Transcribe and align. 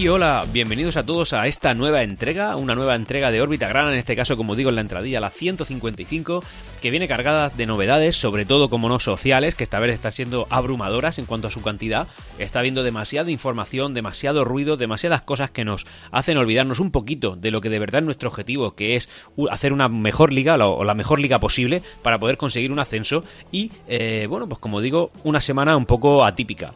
Y 0.00 0.08
hola, 0.08 0.46
bienvenidos 0.50 0.96
a 0.96 1.04
todos 1.04 1.34
a 1.34 1.46
esta 1.46 1.74
nueva 1.74 2.02
entrega, 2.02 2.56
una 2.56 2.74
nueva 2.74 2.94
entrega 2.94 3.30
de 3.30 3.42
órbita 3.42 3.68
grana, 3.68 3.92
en 3.92 3.98
este 3.98 4.16
caso 4.16 4.34
como 4.34 4.56
digo 4.56 4.70
en 4.70 4.76
la 4.76 4.80
entradilla, 4.80 5.20
la 5.20 5.28
155, 5.28 6.42
que 6.80 6.90
viene 6.90 7.06
cargada 7.06 7.50
de 7.50 7.66
novedades, 7.66 8.16
sobre 8.16 8.46
todo 8.46 8.70
como 8.70 8.88
no 8.88 8.98
sociales, 8.98 9.54
que 9.54 9.62
esta 9.62 9.78
vez 9.78 9.92
están 9.92 10.12
siendo 10.12 10.46
abrumadoras 10.48 11.18
en 11.18 11.26
cuanto 11.26 11.48
a 11.48 11.50
su 11.50 11.60
cantidad, 11.60 12.08
está 12.38 12.60
habiendo 12.60 12.82
demasiada 12.82 13.30
información, 13.30 13.92
demasiado 13.92 14.42
ruido, 14.42 14.78
demasiadas 14.78 15.20
cosas 15.20 15.50
que 15.50 15.66
nos 15.66 15.84
hacen 16.12 16.38
olvidarnos 16.38 16.80
un 16.80 16.92
poquito 16.92 17.36
de 17.36 17.50
lo 17.50 17.60
que 17.60 17.68
de 17.68 17.78
verdad 17.78 17.98
es 17.98 18.06
nuestro 18.06 18.30
objetivo, 18.30 18.74
que 18.74 18.96
es 18.96 19.10
hacer 19.50 19.74
una 19.74 19.90
mejor 19.90 20.32
liga 20.32 20.56
o 20.66 20.82
la 20.82 20.94
mejor 20.94 21.20
liga 21.20 21.40
posible 21.40 21.82
para 22.00 22.18
poder 22.18 22.38
conseguir 22.38 22.72
un 22.72 22.78
ascenso. 22.78 23.22
Y, 23.52 23.70
eh, 23.86 24.26
bueno, 24.30 24.48
pues 24.48 24.60
como 24.60 24.80
digo, 24.80 25.10
una 25.24 25.40
semana 25.40 25.76
un 25.76 25.84
poco 25.84 26.24
atípica 26.24 26.72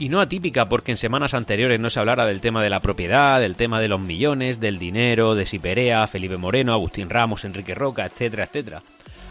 y 0.00 0.08
no 0.08 0.20
atípica 0.20 0.68
porque 0.68 0.92
en 0.92 0.96
semanas 0.96 1.34
anteriores 1.34 1.78
no 1.78 1.90
se 1.90 2.00
hablara 2.00 2.24
del 2.24 2.40
tema 2.40 2.62
de 2.62 2.70
la 2.70 2.80
propiedad, 2.80 3.38
del 3.38 3.54
tema 3.54 3.80
de 3.80 3.88
los 3.88 4.00
millones, 4.00 4.58
del 4.58 4.78
dinero, 4.78 5.34
de 5.34 5.44
Siperea, 5.44 6.06
Felipe 6.06 6.38
Moreno, 6.38 6.72
Agustín 6.72 7.10
Ramos, 7.10 7.44
Enrique 7.44 7.74
Roca, 7.74 8.06
etcétera, 8.06 8.44
etcétera. 8.44 8.82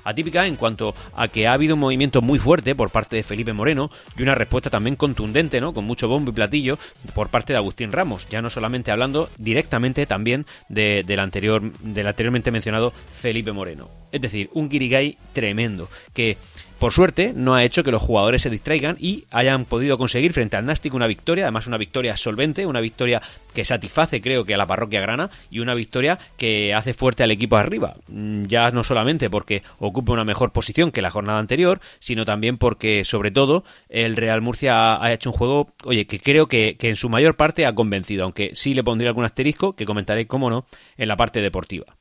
Atípica 0.04 0.46
en 0.46 0.56
cuanto 0.56 0.96
a 1.16 1.28
que 1.28 1.48
ha 1.48 1.54
habido 1.54 1.74
un 1.74 1.82
movimiento 1.82 2.22
muy 2.22 2.40
fuerte 2.40 2.76
por 2.76 2.90
parte 2.90 3.16
de 3.16 3.24
Felipe 3.24 3.52
Moreno 3.52 3.92
y 4.18 4.22
una 4.22 4.36
respuesta 4.36 4.70
también 4.70 4.96
contundente, 4.96 5.60
¿no? 5.60 5.74
Con 5.74 5.86
mucho 5.86 6.08
bombo 6.08 6.32
y 6.32 6.36
platillo 6.36 6.78
por 7.14 7.30
parte 7.30 7.54
de 7.54 7.58
Agustín 7.58 7.92
Ramos, 7.92 8.28
ya 8.30 8.42
no 8.42 8.50
solamente 8.50 8.92
hablando 8.92 9.30
directamente 9.38 10.06
también 10.06 10.46
de, 10.70 11.04
del 11.06 11.20
anterior, 11.20 11.62
del 11.82 12.08
anteriormente 12.08 12.52
mencionado 12.52 12.94
Felipe 13.20 13.52
Moreno. 13.52 13.90
Es 14.12 14.22
decir, 14.22 14.50
un 14.54 14.70
guirigay 14.70 15.18
tremendo 15.34 15.90
que 16.14 16.38
por 16.80 16.94
suerte, 16.94 17.34
no 17.36 17.56
ha 17.56 17.64
hecho 17.66 17.84
que 17.84 17.92
los 17.92 18.02
jugadores 18.02 18.42
se 18.42 18.50
distraigan 18.50 18.96
y 19.00 19.26
hayan 19.32 19.66
podido 19.66 19.98
conseguir 19.98 20.32
frente 20.32 20.56
al 20.56 20.66
Nástic 20.66 20.94
una 20.94 21.08
victoria, 21.08 21.44
además 21.44 21.68
una 21.68 21.78
victoria 21.78 22.16
solvente, 22.16 22.66
una 22.66 22.80
victoria 22.80 23.22
que 23.54 23.66
satisface 23.66 24.22
creo 24.22 24.46
que 24.46 24.54
a 24.54 24.58
la 24.58 24.66
parroquia 24.66 25.02
grana 25.02 25.30
y 25.52 25.60
una 25.60 25.74
victoria 25.74 26.18
que 26.38 26.74
hace 26.74 26.94
fuerte 26.94 27.24
al 27.24 27.32
equipo 27.32 27.58
arriba. 27.58 27.96
Mm, 28.08 28.46
ya 28.46 28.72
no 28.72 28.86
solamente 28.86 29.30
porque 29.30 29.62
ocupe 29.80 30.14
una 30.14 30.24
mejor 30.24 30.52
posición 30.52 30.92
que 30.92 31.02
la 31.02 31.12
jornada 31.12 31.40
anterior, 31.40 31.82
sino 32.00 32.24
también 32.24 32.58
porque 32.58 33.04
sobre 33.04 33.32
todo 33.32 33.66
el 33.90 34.16
Real 34.16 34.42
Murcia 34.42 35.04
ha 35.04 35.12
hecho 35.12 35.32
un 35.32 35.36
juego, 35.36 35.74
oye, 35.84 36.08
que 36.08 36.22
creo 36.22 36.48
que, 36.48 36.78
que 36.80 36.88
en 36.88 36.96
su 36.96 37.10
mayor 37.10 37.36
parte 37.36 37.66
ha 37.66 37.76
convencido, 37.76 38.24
aunque 38.24 38.52
sí 38.54 38.74
le 38.74 38.86
pondría 38.86 39.10
algún 39.10 39.26
asterisco 39.26 39.76
que 39.76 39.86
comentaré, 39.86 40.28
cómo 40.28 40.50
no, 40.50 40.66
en 40.98 41.10
la 41.10 41.18
parte 41.18 41.42
deportiva 41.42 41.99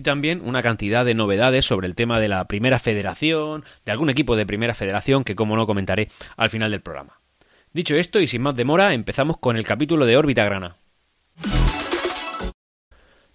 y 0.00 0.02
también 0.02 0.40
una 0.42 0.62
cantidad 0.62 1.04
de 1.04 1.12
novedades 1.12 1.66
sobre 1.66 1.86
el 1.86 1.94
tema 1.94 2.18
de 2.18 2.28
la 2.28 2.46
primera 2.46 2.78
federación, 2.78 3.64
de 3.84 3.92
algún 3.92 4.08
equipo 4.08 4.34
de 4.34 4.46
primera 4.46 4.72
federación 4.72 5.24
que 5.24 5.34
como 5.34 5.56
no 5.56 5.66
comentaré 5.66 6.08
al 6.38 6.48
final 6.48 6.70
del 6.70 6.80
programa. 6.80 7.20
Dicho 7.74 7.94
esto 7.94 8.18
y 8.18 8.26
sin 8.26 8.40
más 8.40 8.56
demora, 8.56 8.94
empezamos 8.94 9.36
con 9.36 9.58
el 9.58 9.64
capítulo 9.64 10.06
de 10.06 10.16
órbita 10.16 10.44
grana. 10.44 10.79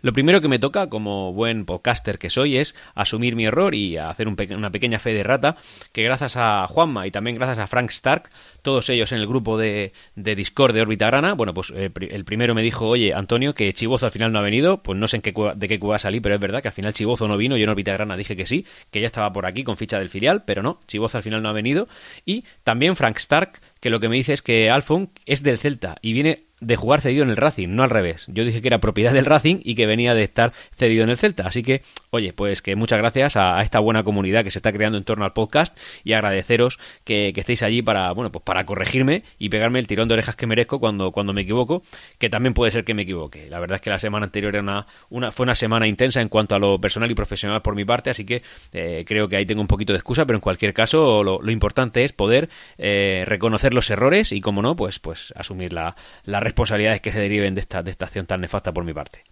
Lo 0.05 0.13
primero 0.13 0.39
que 0.39 0.47
me 0.47 0.59
toca, 0.59 0.87
como 0.87 1.33
buen 1.33 1.65
podcaster 1.65 2.19
que 2.19 2.29
soy, 2.29 2.57
es 2.57 2.75
asumir 2.93 3.35
mi 3.35 3.45
error 3.45 3.73
y 3.73 3.97
hacer 3.97 4.27
una 4.27 4.69
pequeña 4.69 4.99
fe 4.99 5.15
de 5.15 5.23
rata, 5.23 5.57
que 5.91 6.03
gracias 6.03 6.37
a 6.37 6.67
Juanma 6.67 7.07
y 7.07 7.11
también 7.11 7.37
gracias 7.37 7.57
a 7.57 7.65
Frank 7.65 7.89
Stark, 7.89 8.29
todos 8.61 8.87
ellos 8.91 9.11
en 9.13 9.17
el 9.17 9.25
grupo 9.25 9.57
de, 9.57 9.93
de 10.13 10.35
Discord 10.35 10.75
de 10.75 10.83
Órbita 10.83 11.07
Grana, 11.07 11.33
bueno, 11.33 11.55
pues 11.55 11.73
eh, 11.75 11.89
el 12.11 12.23
primero 12.23 12.53
me 12.53 12.61
dijo, 12.61 12.87
oye, 12.87 13.15
Antonio, 13.15 13.55
que 13.55 13.73
Chivozo 13.73 14.05
al 14.05 14.11
final 14.11 14.31
no 14.31 14.37
ha 14.37 14.43
venido, 14.43 14.83
pues 14.83 14.95
no 14.95 15.07
sé 15.07 15.15
en 15.15 15.21
qué, 15.23 15.33
de 15.55 15.67
qué 15.67 15.79
cueva 15.79 15.97
salí, 15.97 16.19
pero 16.19 16.35
es 16.35 16.41
verdad 16.41 16.61
que 16.61 16.67
al 16.67 16.75
final 16.75 16.93
Chivozo 16.93 17.27
no 17.27 17.35
vino, 17.35 17.57
yo 17.57 17.63
en 17.63 17.69
Órbita 17.71 17.93
Grana 17.93 18.15
dije 18.15 18.35
que 18.35 18.45
sí, 18.45 18.63
que 18.91 19.01
ya 19.01 19.07
estaba 19.07 19.33
por 19.33 19.47
aquí 19.47 19.63
con 19.63 19.75
ficha 19.75 19.97
del 19.97 20.09
filial, 20.09 20.43
pero 20.45 20.61
no, 20.61 20.81
Chivozo 20.87 21.17
al 21.17 21.23
final 21.23 21.41
no 21.41 21.49
ha 21.49 21.53
venido, 21.53 21.87
y 22.27 22.43
también 22.63 22.95
Frank 22.95 23.17
Stark, 23.17 23.59
que 23.79 23.89
lo 23.89 23.99
que 23.99 24.07
me 24.07 24.17
dice 24.17 24.33
es 24.33 24.43
que 24.43 24.69
Alfon 24.69 25.09
es 25.25 25.41
del 25.41 25.57
Celta 25.57 25.95
y 26.03 26.13
viene 26.13 26.43
de 26.65 26.75
jugar 26.75 27.01
cedido 27.01 27.23
en 27.23 27.29
el 27.29 27.37
Racing, 27.37 27.69
no 27.69 27.83
al 27.83 27.91
revés. 27.91 28.25
Yo 28.29 28.43
dije 28.43 28.61
que 28.61 28.67
era 28.67 28.79
propiedad 28.79 29.13
del 29.13 29.25
Racing 29.25 29.57
y 29.63 29.75
que 29.75 29.85
venía 29.85 30.15
de 30.15 30.23
estar 30.23 30.51
cedido 30.71 31.03
en 31.03 31.11
el 31.11 31.17
Celta. 31.17 31.45
Así 31.45 31.61
que, 31.61 31.83
oye, 32.09 32.33
pues 32.33 32.63
que 32.63 32.75
muchas 32.75 32.97
gracias 32.97 33.37
a, 33.37 33.61
esta 33.61 33.79
buena 33.79 34.03
comunidad 34.03 34.43
que 34.43 34.49
se 34.49 34.57
está 34.57 34.71
creando 34.73 34.97
en 34.97 35.03
torno 35.03 35.25
al 35.25 35.33
podcast 35.33 35.77
y 36.03 36.13
agradeceros 36.13 36.79
que, 37.03 37.33
estéis 37.35 37.61
allí 37.61 37.83
para, 37.83 38.11
bueno, 38.13 38.31
pues 38.31 38.43
para 38.43 38.65
corregirme 38.65 39.23
y 39.37 39.49
pegarme 39.49 39.77
el 39.77 39.85
tirón 39.85 40.07
de 40.07 40.15
orejas 40.15 40.35
que 40.35 40.47
merezco 40.47 40.79
cuando, 40.79 41.11
cuando 41.11 41.33
me 41.33 41.41
equivoco, 41.41 41.83
que 42.17 42.29
también 42.29 42.55
puede 42.55 42.71
ser 42.71 42.83
que 42.83 42.95
me 42.95 43.03
equivoque. 43.03 43.47
La 43.49 43.59
verdad 43.59 43.75
es 43.75 43.81
que 43.81 43.91
la 43.91 43.99
semana 43.99 44.25
anterior 44.25 44.55
era 44.55 44.63
una, 44.63 44.87
una 45.09 45.31
fue 45.31 45.43
una 45.43 45.55
semana 45.55 45.85
intensa 45.85 46.21
en 46.21 46.29
cuanto 46.29 46.55
a 46.55 46.59
lo 46.59 46.79
personal 46.81 47.11
y 47.11 47.15
profesional 47.15 47.61
por 47.61 47.75
mi 47.75 47.85
parte, 47.85 48.09
así 48.09 48.25
que 48.25 48.41
eh, 48.73 49.05
creo 49.07 49.27
que 49.27 49.35
ahí 49.35 49.45
tengo 49.45 49.61
un 49.61 49.67
poquito 49.67 49.93
de 49.93 49.97
excusa, 49.97 50.25
pero 50.25 50.37
en 50.37 50.41
cualquier 50.41 50.73
caso 50.73 51.23
lo, 51.23 51.51
importante 51.51 52.03
es 52.03 52.11
poder 52.11 52.49
eh, 52.79 53.23
reconocer 53.27 53.73
los 53.73 53.89
errores 53.91 54.31
y, 54.31 54.41
como 54.41 54.63
no, 54.63 54.75
pues, 54.75 54.97
pues 54.99 55.31
asumir 55.37 55.73
la, 55.73 55.95
la 56.23 56.39
responsabilidades 56.55 57.01
que 57.01 57.11
se 57.11 57.19
deriven 57.19 57.53
de 57.53 57.59
esta, 57.59 57.83
de 57.83 57.91
esta 57.91 58.05
acción 58.05 58.25
tan 58.25 58.39
nefasta 58.39 58.73
por 58.73 58.85
mi 58.85 58.93
parte. 58.93 59.23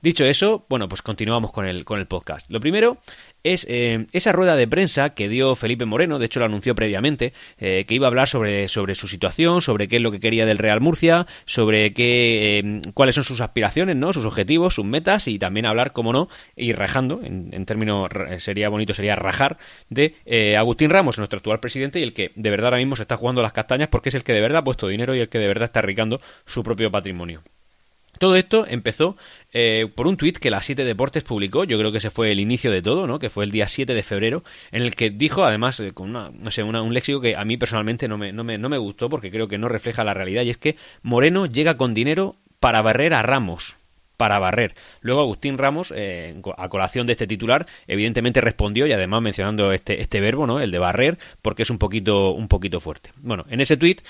Dicho 0.00 0.24
eso, 0.24 0.66
bueno, 0.68 0.88
pues 0.88 1.00
continuamos 1.00 1.52
con 1.52 1.64
el, 1.64 1.84
con 1.84 2.00
el 2.00 2.06
podcast. 2.06 2.50
Lo 2.50 2.58
primero 2.58 2.98
es 3.44 3.66
eh, 3.68 4.06
esa 4.12 4.32
rueda 4.32 4.56
de 4.56 4.68
prensa 4.68 5.10
que 5.10 5.28
dio 5.28 5.54
Felipe 5.54 5.84
Moreno, 5.84 6.18
de 6.18 6.26
hecho 6.26 6.40
lo 6.40 6.46
anunció 6.46 6.74
previamente, 6.74 7.32
eh, 7.58 7.84
que 7.86 7.94
iba 7.94 8.06
a 8.06 8.08
hablar 8.08 8.28
sobre, 8.28 8.68
sobre 8.68 8.94
su 8.94 9.08
situación, 9.08 9.62
sobre 9.62 9.88
qué 9.88 9.96
es 9.96 10.02
lo 10.02 10.10
que 10.10 10.20
quería 10.20 10.46
del 10.46 10.58
Real 10.58 10.80
Murcia, 10.80 11.26
sobre 11.44 11.92
qué, 11.92 12.58
eh, 12.58 12.80
cuáles 12.94 13.14
son 13.14 13.24
sus 13.24 13.40
aspiraciones, 13.40 13.96
¿no? 13.96 14.12
sus 14.12 14.26
objetivos, 14.26 14.74
sus 14.74 14.84
metas 14.84 15.28
y 15.28 15.38
también 15.38 15.66
hablar, 15.66 15.92
como 15.92 16.12
no, 16.12 16.28
y 16.56 16.72
rajando, 16.72 17.20
en, 17.22 17.50
en 17.52 17.66
términos 17.66 18.08
sería 18.38 18.68
bonito, 18.68 18.94
sería 18.94 19.14
rajar, 19.14 19.58
de 19.88 20.14
Agustín 20.56 20.90
Ramos, 20.90 21.18
nuestro 21.18 21.38
actual 21.38 21.60
presidente 21.60 22.00
y 22.00 22.02
el 22.02 22.14
que 22.14 22.32
de 22.34 22.50
verdad 22.50 22.66
ahora 22.66 22.78
mismo 22.78 22.96
se 22.96 23.02
está 23.02 23.16
jugando 23.16 23.42
las 23.42 23.52
castañas 23.52 23.88
porque 23.88 24.08
es 24.08 24.14
el 24.14 24.24
que 24.24 24.32
de 24.32 24.40
verdad 24.40 24.58
ha 24.58 24.64
puesto 24.64 24.88
dinero 24.88 25.14
y 25.14 25.20
el 25.20 25.28
que 25.28 25.38
de 25.38 25.48
verdad 25.48 25.64
está 25.64 25.82
ricando 25.82 26.18
su 26.46 26.62
propio 26.62 26.90
patrimonio. 26.90 27.42
Todo 28.22 28.36
esto 28.36 28.66
empezó 28.68 29.16
eh, 29.52 29.88
por 29.92 30.06
un 30.06 30.16
tuit 30.16 30.38
que 30.38 30.48
la 30.48 30.60
7 30.60 30.84
Deportes 30.84 31.24
publicó, 31.24 31.64
yo 31.64 31.76
creo 31.76 31.90
que 31.90 31.98
ese 31.98 32.08
fue 32.08 32.30
el 32.30 32.38
inicio 32.38 32.70
de 32.70 32.80
todo, 32.80 33.08
¿no? 33.08 33.18
que 33.18 33.30
fue 33.30 33.42
el 33.42 33.50
día 33.50 33.66
7 33.66 33.94
de 33.94 34.02
febrero, 34.04 34.44
en 34.70 34.82
el 34.82 34.94
que 34.94 35.10
dijo, 35.10 35.42
además, 35.42 35.80
eh, 35.80 35.90
con 35.90 36.10
una, 36.10 36.30
no 36.30 36.52
sé, 36.52 36.62
un 36.62 36.94
léxico 36.94 37.20
que 37.20 37.34
a 37.34 37.44
mí 37.44 37.56
personalmente 37.56 38.06
no 38.06 38.18
me, 38.18 38.32
no, 38.32 38.44
me, 38.44 38.58
no 38.58 38.68
me 38.68 38.78
gustó 38.78 39.10
porque 39.10 39.32
creo 39.32 39.48
que 39.48 39.58
no 39.58 39.68
refleja 39.68 40.04
la 40.04 40.14
realidad, 40.14 40.44
y 40.44 40.50
es 40.50 40.56
que 40.56 40.76
Moreno 41.02 41.46
llega 41.46 41.76
con 41.76 41.94
dinero 41.94 42.36
para 42.60 42.80
barrer 42.80 43.12
a 43.12 43.22
Ramos 43.22 43.74
para 44.16 44.38
barrer. 44.38 44.76
Luego 45.00 45.22
Agustín 45.22 45.58
Ramos, 45.58 45.92
eh, 45.96 46.40
a 46.56 46.68
colación 46.68 47.08
de 47.08 47.14
este 47.14 47.26
titular, 47.26 47.66
evidentemente 47.88 48.40
respondió 48.40 48.86
y 48.86 48.92
además 48.92 49.20
mencionando 49.20 49.72
este, 49.72 50.00
este 50.00 50.20
verbo, 50.20 50.46
¿no? 50.46 50.60
El 50.60 50.70
de 50.70 50.78
barrer, 50.78 51.18
porque 51.40 51.64
es 51.64 51.70
un 51.70 51.78
poquito, 51.78 52.30
un 52.30 52.46
poquito 52.46 52.78
fuerte. 52.78 53.10
Bueno, 53.16 53.44
en 53.50 53.60
ese 53.60 53.76
tuit 53.76 54.02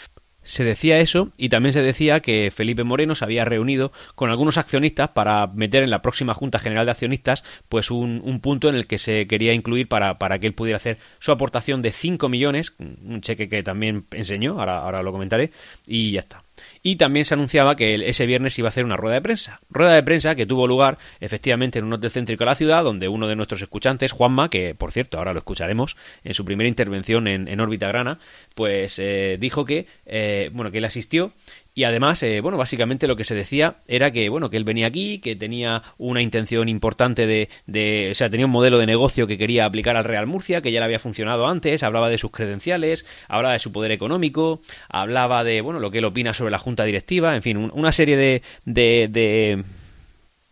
se 0.45 0.65
decía 0.65 0.99
eso 0.99 1.31
y 1.37 1.49
también 1.49 1.73
se 1.73 1.83
decía 1.83 2.21
que 2.21 2.51
Felipe 2.51 2.85
Moreno 2.85 3.15
se 3.15 3.25
había 3.25 3.45
reunido 3.45 3.93
con 4.15 4.31
algunos 4.31 4.59
accionistas 4.59 5.11
para 5.11 5.47
meter 5.47 5.83
en 5.83 5.91
la 5.91 6.03
próxima 6.03 6.35
Junta 6.35 6.59
General 6.59 6.85
de 6.85 6.93
Accionistas 6.93 7.45
pues 7.69 7.91
un, 7.91 8.21
un 8.25 8.41
punto 8.41 8.69
en 8.69 8.75
el 8.75 8.87
que 8.87 8.99
se 8.99 9.27
quería 9.27 9.53
incluir 9.53 9.89
para, 9.89 10.19
para, 10.19 10.39
que 10.39 10.47
él 10.47 10.55
pudiera 10.55 10.77
hacer 10.77 10.99
su 11.19 11.33
aportación 11.33 11.83
de 11.83 11.93
5 11.93 12.29
millones, 12.29 12.75
un 12.79 13.21
cheque 13.21 13.49
que 13.49 13.63
también 13.63 14.07
enseñó, 14.11 14.59
ahora, 14.59 14.79
ahora 14.79 15.03
lo 15.03 15.13
comentaré, 15.13 15.53
y 15.87 16.13
ya 16.13 16.21
está 16.21 16.43
y 16.83 16.97
también 16.97 17.25
se 17.25 17.35
anunciaba 17.35 17.77
que 17.77 17.95
ese 18.09 18.27
viernes 18.27 18.59
iba 18.59 18.69
a 18.69 18.71
hacer 18.71 18.85
una 18.85 18.97
rueda 18.97 19.15
de 19.15 19.23
prensa. 19.23 19.61
Rueda 19.71 19.93
de 19.93 20.03
prensa 20.03 20.35
que 20.35 20.47
tuvo 20.47 20.67
lugar 20.67 20.99
efectivamente 21.21 21.79
en 21.79 21.85
un 21.85 21.93
hotel 21.93 22.11
céntrico 22.11 22.45
de 22.45 22.51
la 22.51 22.55
ciudad, 22.55 22.83
donde 22.83 23.09
uno 23.09 23.29
de 23.29 23.37
nuestros 23.37 23.63
escuchantes, 23.63 24.13
Juanma, 24.13 24.51
que 24.51 24.75
por 24.75 24.91
cierto 24.91 25.19
ahora 25.19 25.33
lo 25.33 25.39
escucharemos 25.39 25.97
en 26.25 26.35
su 26.35 26.45
primera 26.45 26.69
intervención 26.69 27.29
en, 27.29 27.47
en 27.47 27.61
órbita 27.61 27.87
grana, 27.87 28.19
pues 28.55 28.99
eh, 28.99 29.37
dijo 29.39 29.65
que, 29.65 29.87
eh, 30.07 30.51
bueno, 30.53 30.71
que 30.71 30.79
él 30.79 30.85
asistió 30.85 31.33
y 31.75 31.85
además, 31.85 32.23
eh, 32.23 32.41
bueno, 32.41 32.59
básicamente 32.59 33.07
lo 33.07 33.17
que 33.17 33.25
se 33.25 33.35
decía 33.35 33.77
era 33.87 34.11
que, 34.11 34.29
bueno, 34.29 34.51
que 34.51 34.59
él 34.59 34.65
venía 34.65 34.87
aquí, 34.87 35.21
que 35.21 35.37
tenía 35.37 35.83
una 35.97 36.21
intención 36.21 36.69
importante 36.69 37.27
de, 37.27 37.49
de, 37.67 38.11
o 38.11 38.15
sea, 38.15 38.29
tenía 38.29 38.47
un 38.47 38.53
modelo 38.53 38.79
de 38.79 38.87
negocio 38.87 39.27
que 39.27 39.39
quería 39.39 39.65
aplicar 39.65 39.97
al 39.97 40.05
Real 40.05 40.27
Murcia, 40.27 40.61
que 40.61 40.71
ya 40.71 40.81
le 40.81 40.85
había 40.85 40.99
funcionado 40.99 41.47
antes, 41.47 41.83
hablaba 41.83 42.11
de 42.11 42.19
sus 42.19 42.31
credenciales, 42.31 43.07
hablaba 43.27 43.55
de 43.55 43.59
su 43.59 43.73
poder 43.73 43.91
económico, 43.91 44.61
hablaba 44.89 45.45
de, 45.45 45.63
bueno, 45.63 45.81
lo 45.81 45.91
que 45.91 45.99
él 45.99 46.05
opina 46.05 46.35
sobre 46.35 46.51
la 46.51 46.59
junta 46.59 46.85
directiva, 46.85 47.35
en 47.35 47.43
fin, 47.43 47.71
una 47.73 47.93
serie 47.93 48.19
de, 48.19 48.43
de, 48.67 49.09
de 49.11 49.65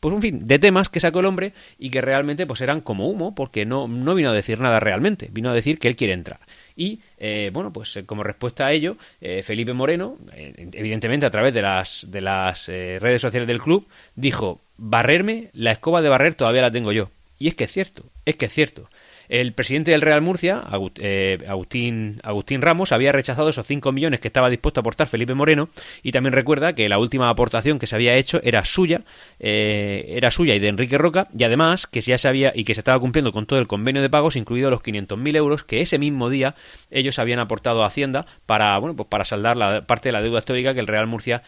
pues 0.00 0.14
un 0.14 0.22
fin, 0.22 0.46
de 0.46 0.58
temas 0.58 0.88
que 0.88 0.98
sacó 0.98 1.20
el 1.20 1.26
hombre 1.26 1.52
y 1.78 1.90
que 1.90 2.00
realmente 2.00 2.46
pues 2.46 2.62
eran 2.62 2.80
como 2.80 3.08
humo 3.08 3.34
porque 3.34 3.66
no, 3.66 3.86
no 3.86 4.14
vino 4.14 4.30
a 4.30 4.32
decir 4.32 4.58
nada 4.58 4.80
realmente, 4.80 5.28
vino 5.30 5.50
a 5.50 5.54
decir 5.54 5.78
que 5.78 5.88
él 5.88 5.96
quiere 5.96 6.14
entrar. 6.14 6.40
Y 6.76 7.00
eh, 7.18 7.50
bueno, 7.52 7.72
pues 7.72 7.96
eh, 7.96 8.04
como 8.04 8.22
respuesta 8.22 8.66
a 8.66 8.72
ello, 8.72 8.96
eh, 9.20 9.42
Felipe 9.42 9.72
Moreno, 9.72 10.16
evidentemente 10.34 11.26
a 11.26 11.30
través 11.30 11.54
de 11.54 11.62
las, 11.62 12.06
de 12.10 12.20
las 12.20 12.68
redes 12.68 13.20
sociales 13.22 13.46
del 13.46 13.60
club, 13.60 13.86
dijo, 14.14 14.60
barrerme, 14.76 15.50
la 15.52 15.72
escoba 15.72 16.02
de 16.02 16.08
barrer 16.08 16.34
todavía 16.34 16.62
la 16.62 16.70
tengo 16.70 16.92
yo. 16.92 17.10
Y 17.38 17.48
es 17.48 17.54
que 17.54 17.64
es 17.64 17.72
cierto, 17.72 18.04
es 18.24 18.36
que 18.36 18.46
es 18.46 18.52
cierto. 18.52 18.88
El 19.30 19.52
presidente 19.52 19.92
del 19.92 20.00
Real 20.00 20.22
Murcia, 20.22 20.60
eh, 20.98 21.38
Agustín, 21.48 22.18
Agustín 22.24 22.62
Ramos, 22.62 22.90
había 22.90 23.12
rechazado 23.12 23.50
esos 23.50 23.64
5 23.64 23.92
millones 23.92 24.18
que 24.18 24.26
estaba 24.26 24.50
dispuesto 24.50 24.80
a 24.80 24.82
aportar 24.82 25.06
Felipe 25.06 25.34
Moreno 25.34 25.68
y 26.02 26.10
también 26.10 26.32
recuerda 26.32 26.74
que 26.74 26.88
la 26.88 26.98
última 26.98 27.30
aportación 27.30 27.78
que 27.78 27.86
se 27.86 27.94
había 27.94 28.16
hecho 28.16 28.40
era 28.42 28.64
suya, 28.64 29.02
eh, 29.38 30.14
era 30.16 30.32
suya 30.32 30.56
y 30.56 30.58
de 30.58 30.66
Enrique 30.66 30.98
Roca 30.98 31.28
y 31.32 31.44
además 31.44 31.86
que 31.86 32.00
ya 32.00 32.18
se 32.18 32.26
había 32.26 32.50
y 32.56 32.64
que 32.64 32.74
se 32.74 32.80
estaba 32.80 32.98
cumpliendo 32.98 33.30
con 33.30 33.46
todo 33.46 33.60
el 33.60 33.68
convenio 33.68 34.02
de 34.02 34.10
pagos, 34.10 34.34
incluido 34.34 34.68
los 34.68 34.82
500.000 34.82 35.36
euros 35.36 35.62
que 35.62 35.80
ese 35.80 35.96
mismo 35.96 36.28
día 36.28 36.56
ellos 36.90 37.20
habían 37.20 37.38
aportado 37.38 37.84
a 37.84 37.86
Hacienda 37.86 38.26
para, 38.46 38.76
bueno, 38.78 38.96
pues 38.96 39.08
para 39.08 39.24
saldar 39.24 39.56
la 39.56 39.86
parte 39.86 40.08
de 40.08 40.12
la 40.14 40.22
deuda 40.22 40.40
histórica 40.40 40.74
que 40.74 40.80
el 40.80 40.88
Real 40.88 41.06
Murcia 41.06 41.44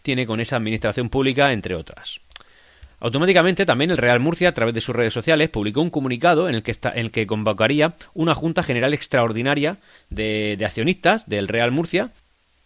tiene 0.00 0.24
con 0.24 0.40
esa 0.40 0.56
administración 0.56 1.10
pública, 1.10 1.52
entre 1.52 1.74
otras. 1.74 2.22
Automáticamente 3.00 3.64
también 3.64 3.90
el 3.90 3.96
Real 3.96 4.20
Murcia, 4.20 4.48
a 4.48 4.52
través 4.52 4.74
de 4.74 4.80
sus 4.80 4.94
redes 4.94 5.12
sociales, 5.12 5.48
publicó 5.50 5.80
un 5.80 5.90
comunicado 5.90 6.48
en 6.48 6.54
el 6.54 6.62
que, 6.62 6.70
está, 6.70 6.90
en 6.90 6.98
el 6.98 7.10
que 7.12 7.26
convocaría 7.26 7.94
una 8.14 8.34
Junta 8.34 8.62
General 8.62 8.92
Extraordinaria 8.92 9.78
de, 10.10 10.58
accionistas 10.64 11.28
del 11.28 11.48
Real 11.48 11.70
Murcia 11.70 12.10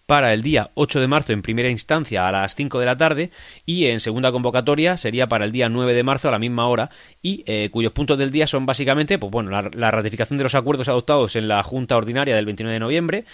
para 0.06 0.34
el 0.34 0.42
día 0.42 0.70
8 0.74 1.00
de 1.00 1.06
marzo 1.06 1.32
en 1.32 1.42
primera 1.42 1.70
instancia 1.70 2.26
a 2.26 2.32
las 2.32 2.54
5 2.54 2.80
de 2.80 2.86
la 2.86 2.96
tarde 2.96 3.30
y 3.64 3.86
en 3.86 4.00
segunda 4.00 4.32
convocatoria 4.32 4.96
sería 4.96 5.28
para 5.28 5.44
el 5.44 5.52
día 5.52 5.68
9 5.68 5.94
de 5.94 6.02
marzo 6.02 6.28
a 6.28 6.32
la 6.32 6.38
misma 6.38 6.66
hora 6.66 6.90
y 7.22 7.44
eh, 7.46 7.70
cuyos 7.70 7.92
puntos 7.92 8.18
del 8.18 8.32
día 8.32 8.46
son 8.46 8.66
básicamente 8.66 9.18
pues 9.18 9.30
bueno 9.30 9.50
la, 9.50 9.70
la, 9.72 9.90
ratificación 9.90 10.38
de 10.38 10.44
los 10.44 10.56
acuerdos 10.56 10.88
adoptados 10.88 11.36
en 11.36 11.46
la 11.46 11.62
Junta 11.62 11.96
Ordinaria 11.96 12.34
del 12.34 12.46
29 12.46 12.74
de 12.74 12.80
noviembre 12.80 13.24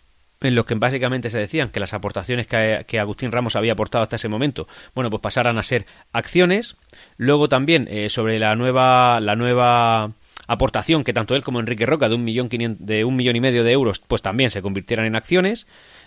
en 0.41 0.55
los 0.55 0.67
que 0.67 0.75
básicamente 0.75 1.31
se 1.31 1.39
decían 1.39 1.71
que 1.71 1.81
las 1.81 1.95
aportaciones 1.95 2.47
que, 2.47 2.99
Agustín 2.99 3.33
Ramos 3.33 3.57
había 3.57 3.73
aportado 3.73 4.03
hasta 4.03 4.17
ese 4.17 4.29
momento, 4.29 4.69
bueno, 4.95 5.11
pues 5.11 5.21
pasaran 5.21 5.59
a 5.59 5.63
ser 5.63 5.85
acciones. 6.13 6.77
Luego 7.17 7.49
también 7.49 7.89
eh, 7.91 8.09
sobre 8.09 8.39
la 8.39 8.55
nueva, 8.55 9.21
la 9.21 9.35
nueva 9.35 10.13
aportación 10.47 11.05
que 11.05 11.13
tanto 11.13 11.35
él 11.35 11.43
como 11.43 11.61
Enrique 11.61 11.87
Roca 11.87 12.09
de 12.09 12.15
un 12.15 12.25
millón 12.25 12.49
de 12.51 13.05
un 13.05 13.17
millón 13.17 13.37
y 13.37 13.41
medio 13.41 13.65
de 13.65 13.73
euros, 13.73 14.01
pues 14.07 14.23
también 14.23 14.51
se 14.51 14.63
convirtieran 14.63 15.07
en 15.07 15.17
acciones. 15.17 15.67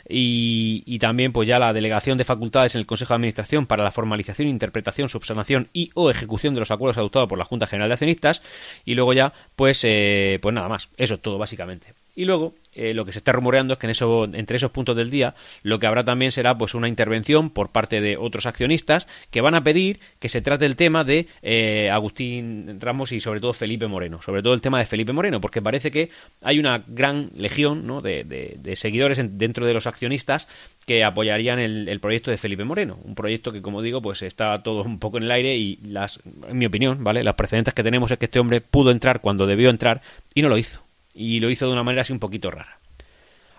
Y, 0.09 0.81
y, 0.87 0.97
también 0.97 1.31
pues 1.31 1.47
ya 1.47 1.59
la 1.59 1.73
delegación 1.73 2.17
de 2.17 2.23
facultades 2.23 2.73
en 2.73 2.79
el 2.79 2.87
Consejo 2.87 3.13
de 3.13 3.17
Administración 3.17 3.67
para 3.67 3.83
la 3.83 3.91
formalización, 3.91 4.47
interpretación, 4.47 5.09
subsanación 5.09 5.69
y 5.73 5.91
o 5.93 6.09
ejecución 6.09 6.55
de 6.55 6.59
los 6.59 6.71
acuerdos 6.71 6.97
adoptados 6.97 7.29
por 7.29 7.37
la 7.37 7.45
Junta 7.45 7.67
General 7.67 7.87
de 7.87 7.93
Accionistas 7.93 8.41
y 8.83 8.95
luego 8.95 9.13
ya 9.13 9.31
pues 9.55 9.83
eh, 9.83 10.39
pues 10.41 10.55
nada 10.55 10.67
más 10.67 10.89
eso 10.97 11.13
es 11.13 11.21
todo 11.21 11.37
básicamente 11.37 11.93
y 12.15 12.25
luego 12.25 12.53
eh, 12.73 12.93
lo 12.93 13.03
que 13.05 13.11
se 13.11 13.17
está 13.17 13.33
rumoreando 13.33 13.73
es 13.73 13.79
que 13.79 13.87
en 13.87 13.91
eso, 13.91 14.25
entre 14.25 14.57
esos 14.57 14.71
puntos 14.71 14.95
del 14.95 15.09
día 15.09 15.35
lo 15.63 15.79
que 15.79 15.87
habrá 15.87 16.05
también 16.05 16.31
será 16.31 16.57
pues 16.57 16.73
una 16.73 16.87
intervención 16.87 17.49
por 17.49 17.69
parte 17.69 17.99
de 17.99 18.15
otros 18.17 18.45
accionistas 18.45 19.07
que 19.29 19.41
van 19.41 19.55
a 19.55 19.63
pedir 19.63 19.99
que 20.19 20.29
se 20.29 20.41
trate 20.41 20.65
el 20.65 20.75
tema 20.75 21.03
de 21.03 21.27
eh, 21.41 21.89
Agustín 21.89 22.79
Ramos 22.79 23.11
y 23.11 23.19
sobre 23.19 23.41
todo 23.41 23.53
Felipe 23.53 23.87
Moreno, 23.87 24.21
sobre 24.21 24.41
todo 24.41 24.53
el 24.53 24.61
tema 24.61 24.79
de 24.79 24.85
Felipe 24.85 25.11
Moreno, 25.11 25.41
porque 25.41 25.61
parece 25.61 25.91
que 25.91 26.09
hay 26.41 26.59
una 26.59 26.83
gran 26.87 27.31
legión 27.35 27.85
¿no? 27.85 27.99
de, 28.01 28.23
de, 28.23 28.75
seguidores 28.75 29.19
dentro 29.37 29.65
de 29.65 29.73
los 29.73 29.85
accionistas 29.85 30.47
que 30.85 31.03
apoyarían 31.03 31.59
el, 31.59 31.89
el, 31.89 31.99
proyecto 31.99 32.31
de 32.31 32.37
Felipe 32.37 32.63
Moreno, 32.63 32.97
un 33.03 33.15
proyecto 33.15 33.51
que 33.51 33.61
como 33.61 33.81
digo 33.81 34.01
pues 34.01 34.21
está 34.21 34.63
todo 34.63 34.83
un 34.83 34.97
poco 34.97 35.17
en 35.17 35.23
el 35.23 35.31
aire 35.31 35.55
y 35.57 35.77
las, 35.83 36.21
en 36.47 36.57
mi 36.57 36.65
opinión, 36.65 37.03
vale, 37.03 37.23
las 37.23 37.35
precedentes 37.35 37.73
que 37.73 37.83
tenemos 37.83 38.11
es 38.11 38.17
que 38.17 38.25
este 38.25 38.39
hombre 38.39 38.61
pudo 38.61 38.91
entrar 38.91 39.19
cuando 39.21 39.45
debió 39.45 39.69
entrar 39.69 40.01
y 40.33 40.41
no 40.41 40.49
lo 40.49 40.57
hizo 40.57 40.81
y 41.13 41.39
lo 41.39 41.49
hizo 41.49 41.65
de 41.65 41.73
una 41.73 41.83
manera 41.83 42.01
así 42.01 42.13
un 42.13 42.19
poquito 42.19 42.51
rara. 42.51 42.77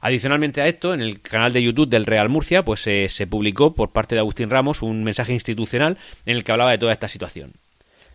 Adicionalmente 0.01 0.61
a 0.61 0.67
esto, 0.67 0.95
en 0.95 1.01
el 1.01 1.21
canal 1.21 1.53
de 1.53 1.63
YouTube 1.63 1.89
del 1.89 2.07
Real 2.07 2.29
Murcia, 2.29 2.65
pues 2.65 2.81
se 2.81 3.27
publicó 3.29 3.75
por 3.75 3.93
parte 3.93 4.17
de 4.17 4.21
Agustín 4.21 4.51
Ramos 4.51 4.83
un 4.83 5.05
mensaje 5.05 5.33
institucional 5.33 5.97
en 6.27 6.37
el 6.37 6.43
que 6.43 6.51
hablaba 6.51 6.73
de 6.73 6.79
toda 6.79 6.93
esta 6.93 7.07
situación. 7.07 7.53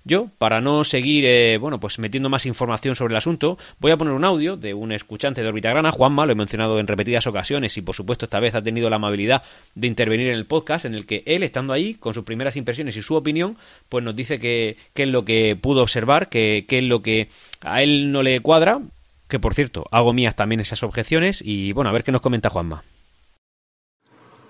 Yo, 0.07 0.29
para 0.37 0.61
no 0.61 0.85
seguir, 0.85 1.25
eh, 1.25 1.57
bueno, 1.57 1.81
pues 1.81 1.99
metiendo 1.99 2.29
más 2.29 2.45
información 2.45 2.95
sobre 2.95 3.11
el 3.11 3.17
asunto, 3.17 3.57
voy 3.79 3.91
a 3.91 3.97
poner 3.97 4.13
un 4.13 4.23
audio 4.23 4.55
de 4.55 4.73
un 4.73 4.93
escuchante 4.93 5.41
de 5.41 5.49
Orbita 5.49 5.69
Grana, 5.69 5.91
Juanma, 5.91 6.25
lo 6.25 6.31
he 6.31 6.35
mencionado 6.35 6.79
en 6.79 6.87
repetidas 6.87 7.27
ocasiones 7.27 7.77
y 7.77 7.81
por 7.81 7.93
supuesto 7.93 8.23
esta 8.23 8.39
vez 8.39 8.55
ha 8.55 8.61
tenido 8.61 8.89
la 8.89 8.95
amabilidad 8.95 9.43
de 9.75 9.87
intervenir 9.87 10.27
en 10.27 10.35
el 10.35 10.45
podcast 10.45 10.85
en 10.85 10.93
el 10.93 11.05
que 11.05 11.23
él, 11.25 11.43
estando 11.43 11.73
ahí, 11.73 11.95
con 11.95 12.13
sus 12.13 12.23
primeras 12.23 12.55
impresiones 12.55 12.95
y 12.95 13.01
su 13.01 13.15
opinión, 13.15 13.57
pues 13.89 14.01
nos 14.01 14.15
dice 14.15 14.39
qué 14.39 14.77
es 14.95 15.07
lo 15.09 15.25
que 15.25 15.57
pudo 15.59 15.81
observar, 15.81 16.29
qué 16.29 16.65
es 16.69 16.83
lo 16.83 17.01
que 17.01 17.27
a 17.59 17.83
él 17.83 18.13
no 18.13 18.23
le 18.23 18.39
cuadra, 18.39 18.79
que 19.27 19.39
por 19.39 19.53
cierto, 19.53 19.85
hago 19.91 20.13
mías 20.13 20.35
también 20.35 20.61
esas 20.61 20.83
objeciones 20.83 21.41
y 21.43 21.73
bueno, 21.73 21.89
a 21.89 21.93
ver 21.93 22.03
qué 22.03 22.11
nos 22.11 22.21
comenta 22.21 22.49
Juanma. 22.49 22.83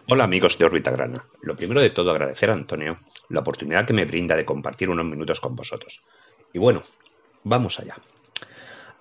Hola 0.10 0.24
amigos 0.24 0.58
de 0.58 0.66
Órbita 0.66 0.92
Grana. 0.92 1.26
Lo 1.42 1.56
primero 1.56 1.82
de 1.82 1.90
todo 1.90 2.12
agradecer 2.12 2.50
a 2.50 2.54
Antonio 2.54 3.00
la 3.30 3.42
oportunidad 3.42 3.86
que 3.86 3.94
me 3.94 4.06
brinda 4.06 4.36
de 4.36 4.46
compartir 4.46 4.90
unos 4.90 5.06
minutos 5.06 5.42
con 5.42 5.56
vosotros. 5.56 6.02
Y 6.54 6.60
bueno, 6.60 6.82
vamos 7.44 7.80
allá. 7.80 7.98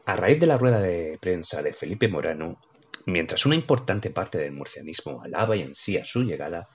A 0.05 0.17
raíz 0.17 0.41
de 0.41 0.47
la 0.47 0.59
rueda 0.59 0.81
de 0.81 1.19
prensa 1.21 1.63
de 1.63 1.73
Felipe 1.73 2.09
Morano, 2.09 2.61
mientras 3.07 3.47
una 3.47 3.55
importante 3.55 4.11
parte 4.11 4.39
del 4.39 4.53
murcianismo 4.53 5.23
alaba 5.23 5.57
y 5.57 5.63
ansía 5.63 6.05
su 6.05 6.25
llegada, 6.25 6.69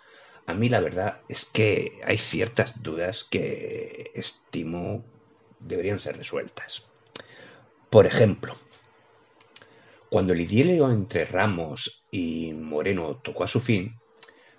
a 0.48 0.54
mí 0.54 0.70
la 0.70 0.80
verdad 0.80 1.22
es 1.28 1.46
que 1.46 2.00
hay 2.06 2.18
ciertas 2.18 2.82
dudas 2.82 3.26
que 3.30 4.12
estimo 4.14 5.04
deberían 5.60 6.00
ser 6.00 6.18
resueltas. 6.18 6.90
Por 7.90 8.06
ejemplo, 8.06 8.56
cuando 10.12 10.34
el 10.34 10.42
idilio 10.42 10.92
entre 10.92 11.24
Ramos 11.24 12.04
y 12.12 12.52
Moreno 12.52 13.22
tocó 13.24 13.46
a 13.46 13.48
su 13.48 13.62
fin, 13.62 13.96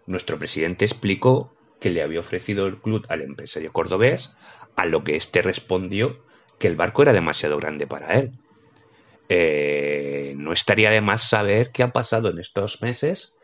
nuestro 0.07 0.39
presidente 0.39 0.87
explicó 0.87 1.55
que 1.79 1.91
le 1.91 2.03
había 2.03 2.21
ofrecido 2.21 2.67
el 2.67 2.81
club 2.81 3.05
al 3.11 3.21
empresario 3.21 3.71
cordobés, 3.71 4.31
a 4.77 4.87
lo 4.87 5.05
que 5.05 5.15
éste 5.15 5.43
respondió 5.43 6.25
que 6.59 6.69
el 6.69 6.77
barco 6.77 7.03
era 7.03 7.13
demasiado 7.13 7.59
grande 7.59 7.87
para 7.87 8.19
él. 8.19 8.33
Eh, 9.29 10.33
no 10.39 10.55
estaría 10.55 10.89
de 10.91 11.03
más 11.03 11.23
saber 11.23 11.71
qué 11.71 11.83
ha 11.83 11.93
pasado 11.93 12.31
en 12.31 12.39
estos 12.39 12.81
meses 12.81 13.37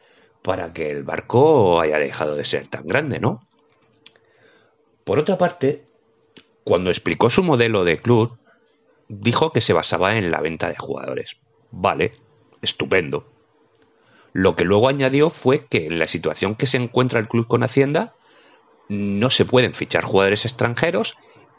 para 0.43 0.73
que 0.73 0.87
el 0.87 1.03
barco 1.03 1.79
haya 1.79 1.99
dejado 1.99 2.37
de 2.37 2.47
ser 2.47 2.69
tan 2.69 2.87
grande, 2.87 3.21
¿no? 3.21 3.47
Por 5.05 5.19
otra 5.19 5.37
parte, 5.37 5.85
cuando 6.65 6.89
explicó 6.89 7.29
su 7.29 7.43
modelo 7.43 7.85
de 7.85 7.99
club, 7.99 8.39
dijo 9.09 9.53
que 9.53 9.61
se 9.61 9.75
basaba 9.75 10.17
en 10.17 10.31
la 10.31 10.41
venta 10.41 10.71
de 10.71 10.77
jugadores. 10.77 11.37
Vale, 11.71 12.13
estupendo. 12.63 13.27
Lo 14.33 14.57
que 14.57 14.65
luego 14.65 14.89
añadió 14.89 15.31
fue 15.31 15.67
que 15.67 15.87
en 15.87 15.99
la 15.99 16.07
situación 16.07 16.55
que 16.55 16.67
se 16.67 16.77
encuentra 16.77 17.19
el 17.19 17.29
club 17.29 17.47
con 17.47 17.63
Hacienda 17.63 18.15
no 18.89 19.31
se 19.31 19.45
pueden 19.45 19.75
fichar 19.75 20.05
jugadores 20.05 20.45
extranjeros 20.45 21.17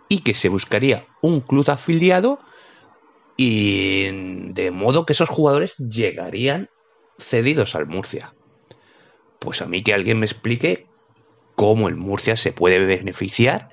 y 0.08 0.22
que 0.22 0.34
se 0.34 0.50
buscaría 0.50 1.06
un 1.22 1.42
club 1.42 1.70
afiliado 1.70 2.40
y 3.38 4.52
de 4.54 4.72
modo 4.72 5.06
que 5.06 5.14
esos 5.14 5.30
jugadores 5.30 5.78
llegarían 5.78 6.70
cedidos 7.18 7.76
al 7.76 7.88
Murcia. 7.88 8.34
Pues 9.40 9.62
a 9.62 9.66
mí 9.66 9.84
que 9.84 9.94
alguien 9.94 10.20
me 10.20 10.26
explique 10.26 10.88
cómo 11.56 11.88
el 11.88 11.96
Murcia 11.96 12.36
se 12.36 12.52
puede 12.52 12.80
beneficiar 12.80 13.70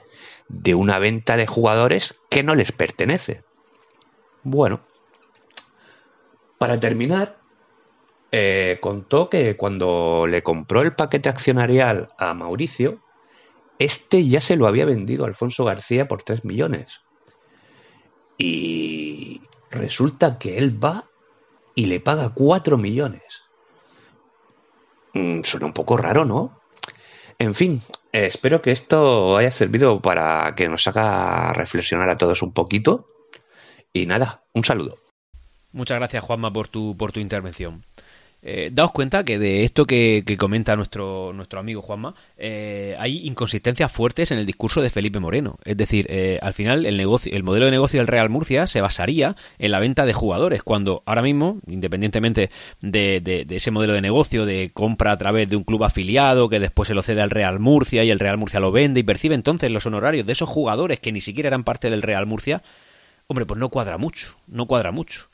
de 0.49 0.75
una 0.75 0.99
venta 0.99 1.37
de 1.37 1.47
jugadores 1.47 2.21
que 2.31 2.43
no 2.43 2.55
les 2.55 2.73
pertenece. 2.73 3.43
Bueno, 4.43 4.81
para 6.59 6.81
terminar, 6.81 7.39
eh, 8.33 8.79
contó 8.81 9.31
que 9.31 9.57
cuando 9.57 10.27
le 10.29 10.43
compró 10.43 10.83
el 10.83 10.95
paquete 10.95 11.29
accionarial 11.29 12.09
a 12.19 12.35
Mauricio, 12.35 13.01
este 13.79 14.27
ya 14.27 14.41
se 14.41 14.57
lo 14.57 14.67
había 14.67 14.85
vendido 14.85 15.25
a 15.25 15.29
Alfonso 15.29 15.65
García 15.65 16.09
por 16.09 16.23
3 16.23 16.45
millones. 16.45 17.03
Y 18.39 19.43
resulta 19.71 20.39
que 20.39 20.59
él 20.59 20.83
va 20.83 21.09
y 21.75 21.87
le 21.87 22.01
paga 22.01 22.31
4 22.35 22.77
millones. 22.79 23.45
Mm, 25.15 25.43
suena 25.43 25.67
un 25.67 25.73
poco 25.73 25.97
raro, 25.97 26.25
¿no? 26.25 26.61
En 27.39 27.55
fin, 27.55 27.83
eh, 28.13 28.27
espero 28.27 28.63
que 28.63 28.73
esto 28.73 29.37
haya 29.37 29.51
servido 29.51 30.01
para 30.01 30.55
que 30.57 30.69
nos 30.69 30.87
haga 30.89 31.53
reflexionar 31.53 32.09
a 32.09 32.19
todos 32.19 32.43
un 32.43 32.53
poquito. 32.53 33.09
Y 33.93 34.07
nada, 34.07 34.45
un 34.53 34.65
saludo. 34.65 35.06
Muchas 35.77 35.99
gracias, 35.99 36.25
Juanma, 36.25 36.51
por 36.51 36.69
tu, 36.69 36.97
por 36.97 37.13
tu 37.13 37.21
intervención. 37.21 37.83
Eh, 38.41 38.71
daos 38.73 38.93
cuenta 38.93 39.25
que 39.25 39.39
de 39.39 39.63
esto 39.63 39.85
que, 39.85 40.25
comenta 40.39 40.75
nuestro, 40.75 41.35
nuestro 41.35 41.61
amigo 41.61 41.83
Juanma, 41.83 42.15
eh, 42.39 42.97
hay 42.99 43.27
inconsistencias 43.27 43.93
fuertes 43.93 44.31
en 44.31 44.39
el 44.39 44.47
discurso 44.47 44.81
de 44.81 44.89
Felipe 44.89 45.21
Moreno. 45.21 45.59
Es 45.67 45.77
decir, 45.77 46.07
eh, 46.09 46.39
al 46.41 46.55
final 46.55 46.87
el, 46.87 46.97
negocio, 46.97 47.31
el 47.31 47.43
modelo 47.43 47.67
de 47.67 47.73
negocio 47.73 48.01
del 48.01 48.07
Real 48.07 48.31
Murcia 48.31 48.67
se 48.67 48.81
basaría 48.81 49.37
en 49.59 49.71
la 49.71 49.79
venta 49.79 50.07
de 50.07 50.15
jugadores, 50.15 50.63
cuando 50.63 51.03
ahora 51.05 51.21
mismo, 51.21 51.59
independientemente 51.67 52.49
de, 52.81 53.21
de, 53.21 53.45
ese 53.55 53.71
modelo 53.71 53.93
de 53.93 54.01
negocio 54.01 54.47
de 54.47 54.71
compra 54.73 55.13
a 55.13 55.17
través 55.19 55.47
de 55.51 55.57
un 55.57 55.65
club 55.65 55.85
afiliado 55.85 56.49
que 56.49 56.59
después 56.59 56.89
se 56.89 56.95
lo 56.95 57.03
cede 57.03 57.21
al 57.21 57.29
Real 57.29 57.59
Murcia 57.59 58.03
y 58.03 58.11
el 58.11 58.19
Real 58.19 58.39
Murcia 58.39 58.61
lo 58.61 58.73
vende 58.73 59.01
y 59.01 59.03
percibe 59.03 59.35
entonces 59.35 59.71
los 59.71 59.85
honorarios 59.85 60.25
de 60.25 60.33
esos 60.33 60.49
jugadores 60.49 61.01
que 61.01 61.13
ni 61.13 61.21
siquiera 61.21 61.49
eran 61.49 61.65
parte 61.65 61.91
del 61.91 62.01
Real 62.01 62.25
Murcia, 62.25 62.63
hombre, 63.27 63.45
pues 63.45 63.61
no 63.61 63.69
cuadra 63.69 63.99
mucho, 63.99 64.39
no 64.47 64.65
cuadra 64.65 64.91
mucho 64.91 65.29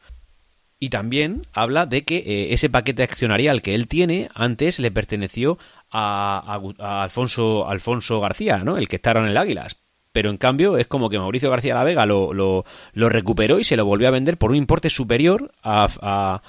y 0.83 0.91
también 0.91 1.47
habla 1.53 1.87
de 1.87 2.03
que 2.03 2.17
eh, 2.17 2.53
ese 2.55 2.69
paquete 2.69 3.05
accionarial 3.05 3.63
que 3.63 3.77
él 3.77 3.87
tiene 3.87 4.29
antes 4.35 4.81
le 4.81 4.91
perteneció 4.91 5.57
a, 5.93 6.59
Alfonso, 7.05 7.69
Alfonso 7.69 8.19
García, 8.19 8.65
¿no? 8.65 8.77
El 8.77 8.89
que 8.89 8.97
está 8.97 9.13
en 9.13 9.27
el 9.27 9.37
Águilas. 9.37 9.77
pero 10.11 10.29
en 10.29 10.39
cambio 10.39 10.79
es 10.79 10.89
como 10.89 11.09
que 11.09 11.21
Mauricio 11.21 11.51
García 11.51 11.77
La 11.77 11.85
Vega 11.85 12.05
lo, 12.05 12.35
lo, 12.35 13.09
recuperó 13.09 13.61
y 13.61 13.65
se 13.65 13.77
lo 13.77 13.85
volvió 13.85 14.09
a 14.09 14.11
vender 14.11 14.39
por 14.39 14.51
un 14.51 14.57
importe 14.57 14.91
superior 14.91 15.53
a, 15.63 15.87
a, 16.01 16.43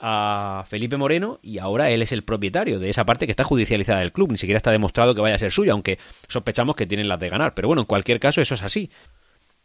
a, 0.00 0.64
Felipe 0.66 0.98
Moreno 0.98 1.38
y 1.40 1.56
ahora 1.56 1.88
él 1.88 2.02
es 2.02 2.12
el 2.12 2.24
propietario 2.24 2.78
de 2.78 2.90
esa 2.90 3.06
parte 3.06 3.24
que 3.24 3.32
está 3.32 3.44
judicializada 3.44 4.00
del 4.00 4.12
club. 4.12 4.32
Ni 4.32 4.36
siquiera 4.36 4.58
está 4.58 4.70
demostrado 4.70 5.14
que 5.14 5.22
vaya 5.22 5.36
a 5.36 5.38
ser 5.38 5.50
suya, 5.50 5.72
aunque 5.72 5.98
sospechamos 6.28 6.76
que 6.76 6.86
tienen 6.86 7.08
las 7.08 7.20
de 7.20 7.30
ganar. 7.30 7.54
Pero 7.54 7.68
bueno, 7.68 7.80
en 7.80 7.86
cualquier 7.86 8.20
caso 8.20 8.42
eso 8.42 8.54
es 8.54 8.62
así. 8.62 8.90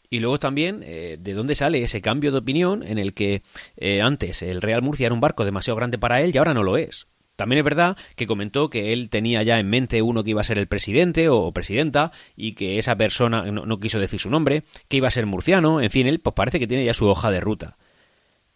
Y 0.09 0.19
luego 0.19 0.39
también, 0.39 0.81
eh, 0.83 1.17
¿de 1.19 1.33
dónde 1.33 1.55
sale 1.55 1.81
ese 1.81 2.01
cambio 2.01 2.31
de 2.31 2.37
opinión 2.37 2.83
en 2.83 2.99
el 2.99 3.13
que 3.13 3.41
eh, 3.77 4.01
antes 4.01 4.41
el 4.41 4.61
Real 4.61 4.81
Murcia 4.81 5.07
era 5.07 5.15
un 5.15 5.21
barco 5.21 5.45
demasiado 5.45 5.77
grande 5.77 5.97
para 5.97 6.21
él 6.21 6.31
y 6.33 6.37
ahora 6.37 6.53
no 6.53 6.63
lo 6.63 6.77
es? 6.77 7.07
También 7.35 7.59
es 7.59 7.65
verdad 7.65 7.97
que 8.15 8.27
comentó 8.27 8.69
que 8.69 8.93
él 8.93 9.09
tenía 9.09 9.41
ya 9.41 9.59
en 9.59 9.67
mente 9.67 10.01
uno 10.03 10.23
que 10.23 10.31
iba 10.31 10.41
a 10.41 10.45
ser 10.45 10.59
el 10.59 10.67
presidente 10.67 11.29
o 11.29 11.51
presidenta 11.51 12.11
y 12.35 12.53
que 12.53 12.77
esa 12.77 12.95
persona 12.95 13.51
no, 13.51 13.79
quiso 13.79 13.99
decir 13.99 14.19
su 14.19 14.29
nombre, 14.29 14.63
que 14.87 14.97
iba 14.97 15.07
a 15.07 15.11
ser 15.11 15.25
murciano, 15.25 15.81
en 15.81 15.89
fin, 15.89 16.05
él 16.05 16.19
pues 16.19 16.35
parece 16.35 16.59
que 16.59 16.67
tiene 16.67 16.85
ya 16.85 16.93
su 16.93 17.07
hoja 17.07 17.31
de 17.31 17.41
ruta. 17.41 17.77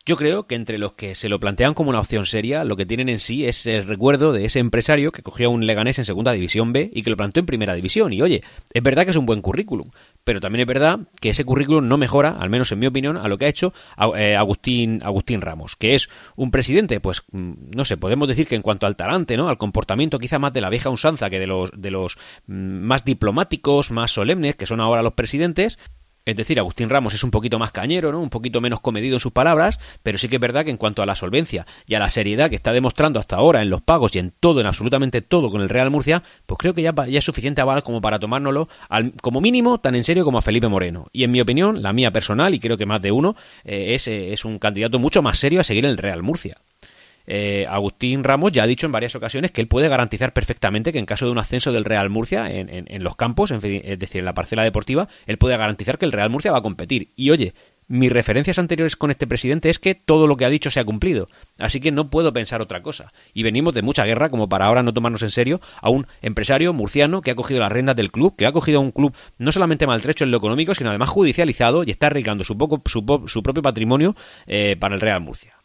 Yo 0.07 0.15
creo 0.15 0.47
que 0.47 0.55
entre 0.55 0.77
los 0.77 0.93
que 0.93 1.15
se 1.15 1.27
lo 1.27 1.37
plantean 1.37 1.73
como 1.73 1.89
una 1.89 1.99
opción 1.99 2.25
seria, 2.25 2.63
lo 2.63 2.77
que 2.77 2.85
tienen 2.85 3.09
en 3.09 3.19
sí 3.19 3.45
es 3.45 3.65
el 3.65 3.85
recuerdo 3.85 4.31
de 4.31 4.45
ese 4.45 4.59
empresario 4.59 5.11
que 5.11 5.21
cogió 5.21 5.47
a 5.47 5.51
un 5.51 5.67
Leganés 5.67 5.99
en 5.99 6.05
Segunda 6.05 6.31
División 6.31 6.71
B 6.71 6.89
y 6.93 7.03
que 7.03 7.09
lo 7.09 7.17
plantó 7.17 7.41
en 7.41 7.45
Primera 7.45 7.73
División. 7.73 8.13
Y 8.13 8.21
oye, 8.21 8.41
es 8.71 8.81
verdad 8.81 9.03
que 9.03 9.11
es 9.11 9.17
un 9.17 9.25
buen 9.25 9.41
currículum, 9.41 9.89
pero 10.23 10.39
también 10.39 10.61
es 10.61 10.67
verdad 10.67 10.99
que 11.19 11.31
ese 11.31 11.43
currículum 11.43 11.89
no 11.89 11.97
mejora, 11.97 12.37
al 12.39 12.49
menos 12.49 12.71
en 12.71 12.79
mi 12.79 12.87
opinión, 12.87 13.17
a 13.17 13.27
lo 13.27 13.37
que 13.37 13.47
ha 13.47 13.49
hecho 13.49 13.73
eh, 14.15 14.37
Agustín, 14.37 15.01
Agustín 15.03 15.41
Ramos, 15.41 15.75
que 15.75 15.93
es 15.93 16.07
un 16.37 16.51
presidente, 16.51 17.01
pues 17.01 17.23
mm, 17.33 17.71
no 17.75 17.83
sé, 17.83 17.97
podemos 17.97 18.29
decir 18.29 18.47
que 18.47 18.55
en 18.55 18.61
cuanto 18.61 18.87
al 18.87 18.95
talante, 18.95 19.35
¿no? 19.35 19.49
Al 19.49 19.57
comportamiento 19.57 20.19
quizá 20.19 20.39
más 20.39 20.53
de 20.53 20.61
la 20.61 20.69
vieja 20.69 20.89
usanza 20.89 21.29
que 21.29 21.39
de 21.39 21.47
los, 21.47 21.69
de 21.75 21.91
los 21.91 22.15
mm, 22.45 22.53
más 22.53 23.03
diplomáticos, 23.03 23.91
más 23.91 24.11
solemnes, 24.11 24.55
que 24.55 24.67
son 24.67 24.79
ahora 24.79 25.01
los 25.01 25.15
presidentes, 25.15 25.77
es 26.31 26.35
decir, 26.35 26.59
Agustín 26.59 26.89
Ramos 26.89 27.13
es 27.13 27.23
un 27.23 27.31
poquito 27.31 27.57
más 27.57 27.71
cañero, 27.71 28.11
¿no? 28.11 28.19
Un 28.19 28.29
poquito 28.29 28.59
menos 28.59 28.81
comedido 28.81 29.15
en 29.15 29.19
sus 29.21 29.31
palabras, 29.31 29.79
pero 30.03 30.17
sí 30.17 30.27
que 30.27 30.35
es 30.35 30.41
verdad 30.41 30.65
que 30.65 30.71
en 30.71 30.77
cuanto 30.77 31.01
a 31.01 31.05
la 31.05 31.15
solvencia 31.15 31.65
y 31.85 31.95
a 31.95 31.99
la 31.99 32.09
seriedad 32.09 32.49
que 32.49 32.57
está 32.57 32.73
demostrando 32.73 33.17
hasta 33.17 33.37
ahora 33.37 33.61
en 33.61 33.69
los 33.69 33.81
pagos 33.81 34.13
y 34.15 34.19
en 34.19 34.33
todo, 34.37 34.59
en 34.59 34.67
absolutamente 34.67 35.21
todo 35.21 35.49
con 35.49 35.61
el 35.61 35.69
Real 35.69 35.89
Murcia, 35.89 36.23
pues 36.45 36.57
creo 36.57 36.73
que 36.73 36.81
ya, 36.81 36.93
es 37.07 37.23
suficiente 37.23 37.61
aval 37.61 37.81
como 37.81 38.01
para 38.01 38.19
tomárnoslo 38.19 38.67
al, 38.89 39.13
como 39.21 39.39
mínimo 39.39 39.79
tan 39.79 39.95
en 39.95 40.03
serio 40.03 40.25
como 40.25 40.37
a 40.37 40.41
Felipe 40.41 40.67
Moreno. 40.67 41.07
Y 41.13 41.23
en 41.23 41.31
mi 41.31 41.39
opinión, 41.39 41.81
la 41.81 41.93
mía 41.93 42.11
personal, 42.11 42.53
y 42.53 42.59
creo 42.59 42.77
que 42.77 42.85
más 42.85 43.01
de 43.01 43.13
uno, 43.13 43.37
eh, 43.63 43.95
es, 43.95 44.09
eh, 44.09 44.33
es 44.33 44.43
un 44.43 44.59
candidato 44.59 44.99
mucho 44.99 45.21
más 45.21 45.39
serio 45.39 45.61
a 45.61 45.63
seguir 45.63 45.85
el 45.85 45.97
Real 45.97 46.23
Murcia. 46.23 46.57
Eh, 47.27 47.65
Agustín 47.69 48.23
Ramos 48.23 48.53
ya 48.53 48.63
ha 48.63 48.67
dicho 48.67 48.85
en 48.85 48.93
varias 48.93 49.15
ocasiones 49.15 49.51
que 49.51 49.61
él 49.61 49.67
puede 49.67 49.89
garantizar 49.89 50.33
perfectamente 50.33 50.93
que 50.93 50.99
en 50.99 51.05
caso 51.05 51.25
de 51.25 51.31
un 51.31 51.37
ascenso 51.37 51.71
del 51.73 51.85
Real 51.85 52.09
Murcia 52.09 52.49
en, 52.49 53.03
los 53.03 53.15
campos, 53.15 53.51
es 53.51 53.61
decir, 53.61 54.19
en 54.19 54.25
la 54.25 54.33
parcela 54.33 54.63
deportiva, 54.63 55.07
él 55.25 55.37
puede 55.37 55.57
garantizar 55.57 55.97
que 55.97 56.05
el 56.05 56.11
Real 56.11 56.29
Murcia 56.29 56.51
va 56.51 56.59
a 56.59 56.61
competir. 56.61 57.11
Y 57.15 57.29
oye, 57.31 57.53
mis 57.89 58.11
referencias 58.11 58.59
anteriores 58.59 58.95
con 58.95 59.11
este 59.11 59.27
presidente 59.27 59.69
es 59.69 59.79
que 59.79 59.95
todo 59.95 60.27
lo 60.27 60.35
que 60.35 60.45
ha 60.45 60.49
dicho 60.49 60.69
se 60.69 60.79
ha 60.79 60.85
cumplido. 60.85 61.27
Así 61.57 61.79
que 61.79 61.91
no 61.91 62.09
puedo 62.09 62.33
pensar 62.33 62.61
otra 62.61 62.81
cosa. 62.81 63.13
Y 63.33 63.43
venimos 63.43 63.73
de 63.73 63.81
mucha 63.81 64.03
guerra 64.03 64.29
como 64.29 64.49
para 64.49 64.65
ahora 64.65 64.83
no 64.83 64.93
tomarnos 64.93 65.21
en 65.23 65.31
serio 65.31 65.61
a 65.81 65.89
un 65.89 66.05
empresario 66.21 66.73
murciano 66.73 67.21
que 67.21 67.31
ha 67.31 67.35
cogido 67.35 67.61
las 67.61 67.71
rendas 67.71 67.95
del 67.95 68.11
club, 68.11 68.35
que 68.35 68.45
ha 68.45 68.51
cogido 68.51 68.81
un 68.81 68.91
club 68.91 69.15
no 69.37 69.51
solamente 69.51 69.87
maltrecho 69.87 70.25
en 70.25 70.31
lo 70.31 70.37
económico, 70.37 70.75
sino 70.75 70.89
además 70.89 71.09
judicializado 71.09 71.83
y 71.83 71.91
está 71.91 72.07
arreglando 72.07 72.43
su, 72.43 72.57
poco, 72.57 72.81
su, 72.87 73.43
propio 73.43 73.61
patrimonio 73.61 74.15
eh, 74.47 74.75
para 74.77 74.95
el 74.95 75.01
Real 75.01 75.21
Murcia. 75.21 75.56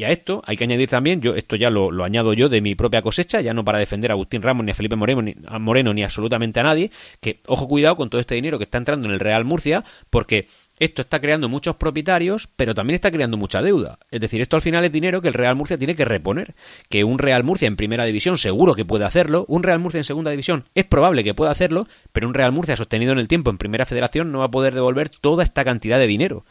Y 0.00 0.04
a 0.04 0.08
esto 0.08 0.40
hay 0.46 0.56
que 0.56 0.64
añadir 0.64 0.88
también, 0.88 1.20
yo 1.20 1.34
esto 1.34 1.56
ya 1.56 1.68
lo, 1.68 2.02
añado 2.02 2.32
yo 2.32 2.48
de 2.48 2.62
mi 2.62 2.74
propia 2.74 3.02
cosecha, 3.02 3.42
ya 3.42 3.52
no 3.52 3.66
para 3.66 3.78
defender 3.78 4.10
a 4.10 4.14
Agustín 4.14 4.40
Ramos 4.40 4.64
ni 4.64 4.70
a 4.70 4.74
Felipe 4.74 4.96
Moreno 4.96 5.20
ni, 5.20 5.36
a 5.46 5.58
Moreno 5.58 5.92
ni 5.92 6.02
absolutamente 6.02 6.58
a 6.58 6.62
nadie, 6.62 6.90
que 7.20 7.40
ojo 7.46 7.68
cuidado 7.68 7.96
con 7.96 8.08
todo 8.08 8.18
este 8.18 8.34
dinero 8.34 8.56
que 8.56 8.64
está 8.64 8.78
entrando 8.78 9.06
en 9.06 9.12
el 9.12 9.20
Real 9.20 9.44
Murcia, 9.44 9.84
porque 10.08 10.48
esto 10.78 11.02
está 11.02 11.20
creando 11.20 11.50
muchos 11.50 11.76
propietarios, 11.76 12.48
pero 12.56 12.74
también 12.74 12.94
está 12.94 13.10
creando 13.10 13.36
mucha 13.36 13.60
deuda. 13.60 13.98
Es 14.10 14.22
decir, 14.22 14.40
esto 14.40 14.56
al 14.56 14.62
final 14.62 14.86
es 14.86 14.90
dinero 14.90 15.20
que 15.20 15.28
el 15.28 15.34
Real 15.34 15.54
Murcia 15.54 15.76
tiene 15.76 15.94
que 15.94 16.06
reponer. 16.06 16.54
Que 16.88 17.04
un 17.04 17.18
Real 17.18 17.44
Murcia 17.44 17.68
en 17.68 17.76
primera 17.76 18.06
división 18.06 18.38
seguro 18.38 18.74
que 18.74 18.86
puede 18.86 19.04
hacerlo, 19.04 19.44
un 19.48 19.62
Real 19.62 19.80
Murcia 19.80 19.98
en 19.98 20.04
segunda 20.04 20.30
división 20.30 20.64
es 20.74 20.86
probable 20.86 21.24
que 21.24 21.34
pueda 21.34 21.50
hacerlo, 21.50 21.86
pero 22.12 22.26
un 22.26 22.32
Real 22.32 22.52
Murcia 22.52 22.74
sostenido 22.74 23.12
en 23.12 23.18
el 23.18 23.28
tiempo 23.28 23.50
en 23.50 23.58
primera 23.58 23.84
federación 23.84 24.32
no 24.32 24.38
va 24.38 24.46
a 24.46 24.50
poder 24.50 24.72
devolver 24.72 25.10
toda 25.10 25.44
esta 25.44 25.62
cantidad 25.62 25.98
de 25.98 26.06
dinero. 26.06 26.46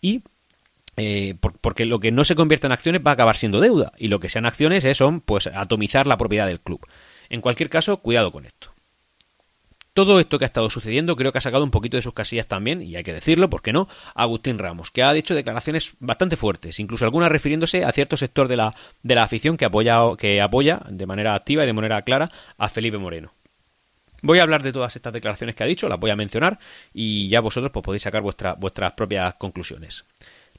Y 0.00 0.22
eh, 0.96 1.36
porque 1.60 1.86
lo 1.86 2.00
que 2.00 2.12
no 2.12 2.24
se 2.24 2.34
convierte 2.34 2.66
en 2.66 2.72
acciones 2.72 3.02
va 3.04 3.12
a 3.12 3.14
acabar 3.14 3.36
siendo 3.36 3.60
deuda 3.60 3.92
y 3.96 4.08
lo 4.08 4.20
que 4.20 4.28
sean 4.28 4.46
acciones 4.46 4.84
es 4.84 4.98
son 4.98 5.20
pues 5.20 5.46
atomizar 5.46 6.06
la 6.06 6.18
propiedad 6.18 6.46
del 6.46 6.60
club. 6.60 6.86
En 7.30 7.40
cualquier 7.40 7.70
caso, 7.70 7.98
cuidado 7.98 8.30
con 8.30 8.44
esto. 8.44 8.72
Todo 9.94 10.20
esto 10.20 10.38
que 10.38 10.46
ha 10.46 10.46
estado 10.46 10.70
sucediendo 10.70 11.16
creo 11.16 11.32
que 11.32 11.38
ha 11.38 11.42
sacado 11.42 11.64
un 11.64 11.70
poquito 11.70 11.98
de 11.98 12.02
sus 12.02 12.14
casillas 12.14 12.46
también, 12.46 12.80
y 12.80 12.96
hay 12.96 13.04
que 13.04 13.12
decirlo, 13.12 13.50
¿por 13.50 13.60
qué 13.60 13.74
no? 13.74 13.88
Agustín 14.14 14.58
Ramos, 14.58 14.90
que 14.90 15.02
ha 15.02 15.12
dicho 15.12 15.34
declaraciones 15.34 15.94
bastante 15.98 16.36
fuertes, 16.36 16.80
incluso 16.80 17.04
algunas 17.04 17.30
refiriéndose 17.30 17.84
a 17.84 17.92
cierto 17.92 18.16
sector 18.16 18.48
de 18.48 18.56
la, 18.56 18.74
de 19.02 19.14
la 19.14 19.22
afición 19.22 19.58
que 19.58 19.66
apoya, 19.66 20.00
que 20.16 20.40
apoya 20.40 20.80
de 20.88 21.04
manera 21.04 21.34
activa 21.34 21.64
y 21.64 21.66
de 21.66 21.74
manera 21.74 22.00
clara 22.02 22.30
a 22.56 22.70
Felipe 22.70 22.96
Moreno. 22.96 23.34
Voy 24.22 24.38
a 24.38 24.44
hablar 24.44 24.62
de 24.62 24.72
todas 24.72 24.96
estas 24.96 25.12
declaraciones 25.12 25.56
que 25.56 25.64
ha 25.64 25.66
dicho, 25.66 25.88
las 25.88 25.98
voy 26.00 26.10
a 26.10 26.16
mencionar 26.16 26.58
y 26.94 27.28
ya 27.28 27.40
vosotros 27.40 27.72
pues, 27.72 27.84
podéis 27.84 28.02
sacar 28.02 28.22
vuestras 28.22 28.92
propias 28.92 29.34
conclusiones. 29.34 30.04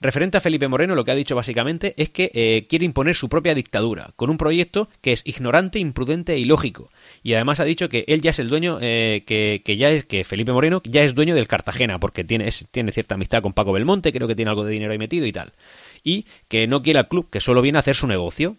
Referente 0.03 0.35
a 0.35 0.41
Felipe 0.41 0.67
Moreno, 0.67 0.95
lo 0.95 1.05
que 1.05 1.11
ha 1.11 1.15
dicho 1.15 1.33
básicamente 1.33 1.93
es 1.95 2.09
que 2.09 2.29
eh, 2.33 2.67
quiere 2.67 2.83
imponer 2.83 3.15
su 3.15 3.29
propia 3.29 3.55
dictadura, 3.55 4.11
con 4.17 4.29
un 4.29 4.37
proyecto 4.37 4.89
que 4.99 5.13
es 5.13 5.25
ignorante, 5.25 5.79
imprudente 5.79 6.33
e 6.33 6.39
ilógico. 6.39 6.91
Y 7.23 7.35
además 7.35 7.61
ha 7.61 7.63
dicho 7.63 7.87
que 7.87 8.03
él 8.09 8.19
ya 8.19 8.31
es 8.31 8.39
el 8.39 8.49
dueño, 8.49 8.79
eh, 8.81 9.23
que, 9.25 9.61
que, 9.63 9.77
ya 9.77 9.91
es, 9.91 10.03
que 10.03 10.25
Felipe 10.25 10.51
Moreno 10.51 10.81
ya 10.83 11.03
es 11.03 11.15
dueño 11.15 11.35
del 11.35 11.47
Cartagena, 11.47 12.01
porque 12.01 12.25
tiene, 12.25 12.49
tiene 12.71 12.91
cierta 12.91 13.15
amistad 13.15 13.41
con 13.41 13.53
Paco 13.53 13.71
Belmonte, 13.71 14.11
creo 14.11 14.27
que 14.27 14.35
tiene 14.35 14.49
algo 14.49 14.65
de 14.65 14.73
dinero 14.73 14.91
ahí 14.91 14.97
metido 14.97 15.25
y 15.25 15.31
tal. 15.31 15.53
Y 16.03 16.25
que 16.49 16.67
no 16.67 16.83
quiere 16.83 16.99
al 16.99 17.07
club, 17.07 17.29
que 17.29 17.39
solo 17.39 17.61
viene 17.61 17.77
a 17.77 17.79
hacer 17.79 17.95
su 17.95 18.05
negocio. 18.05 18.57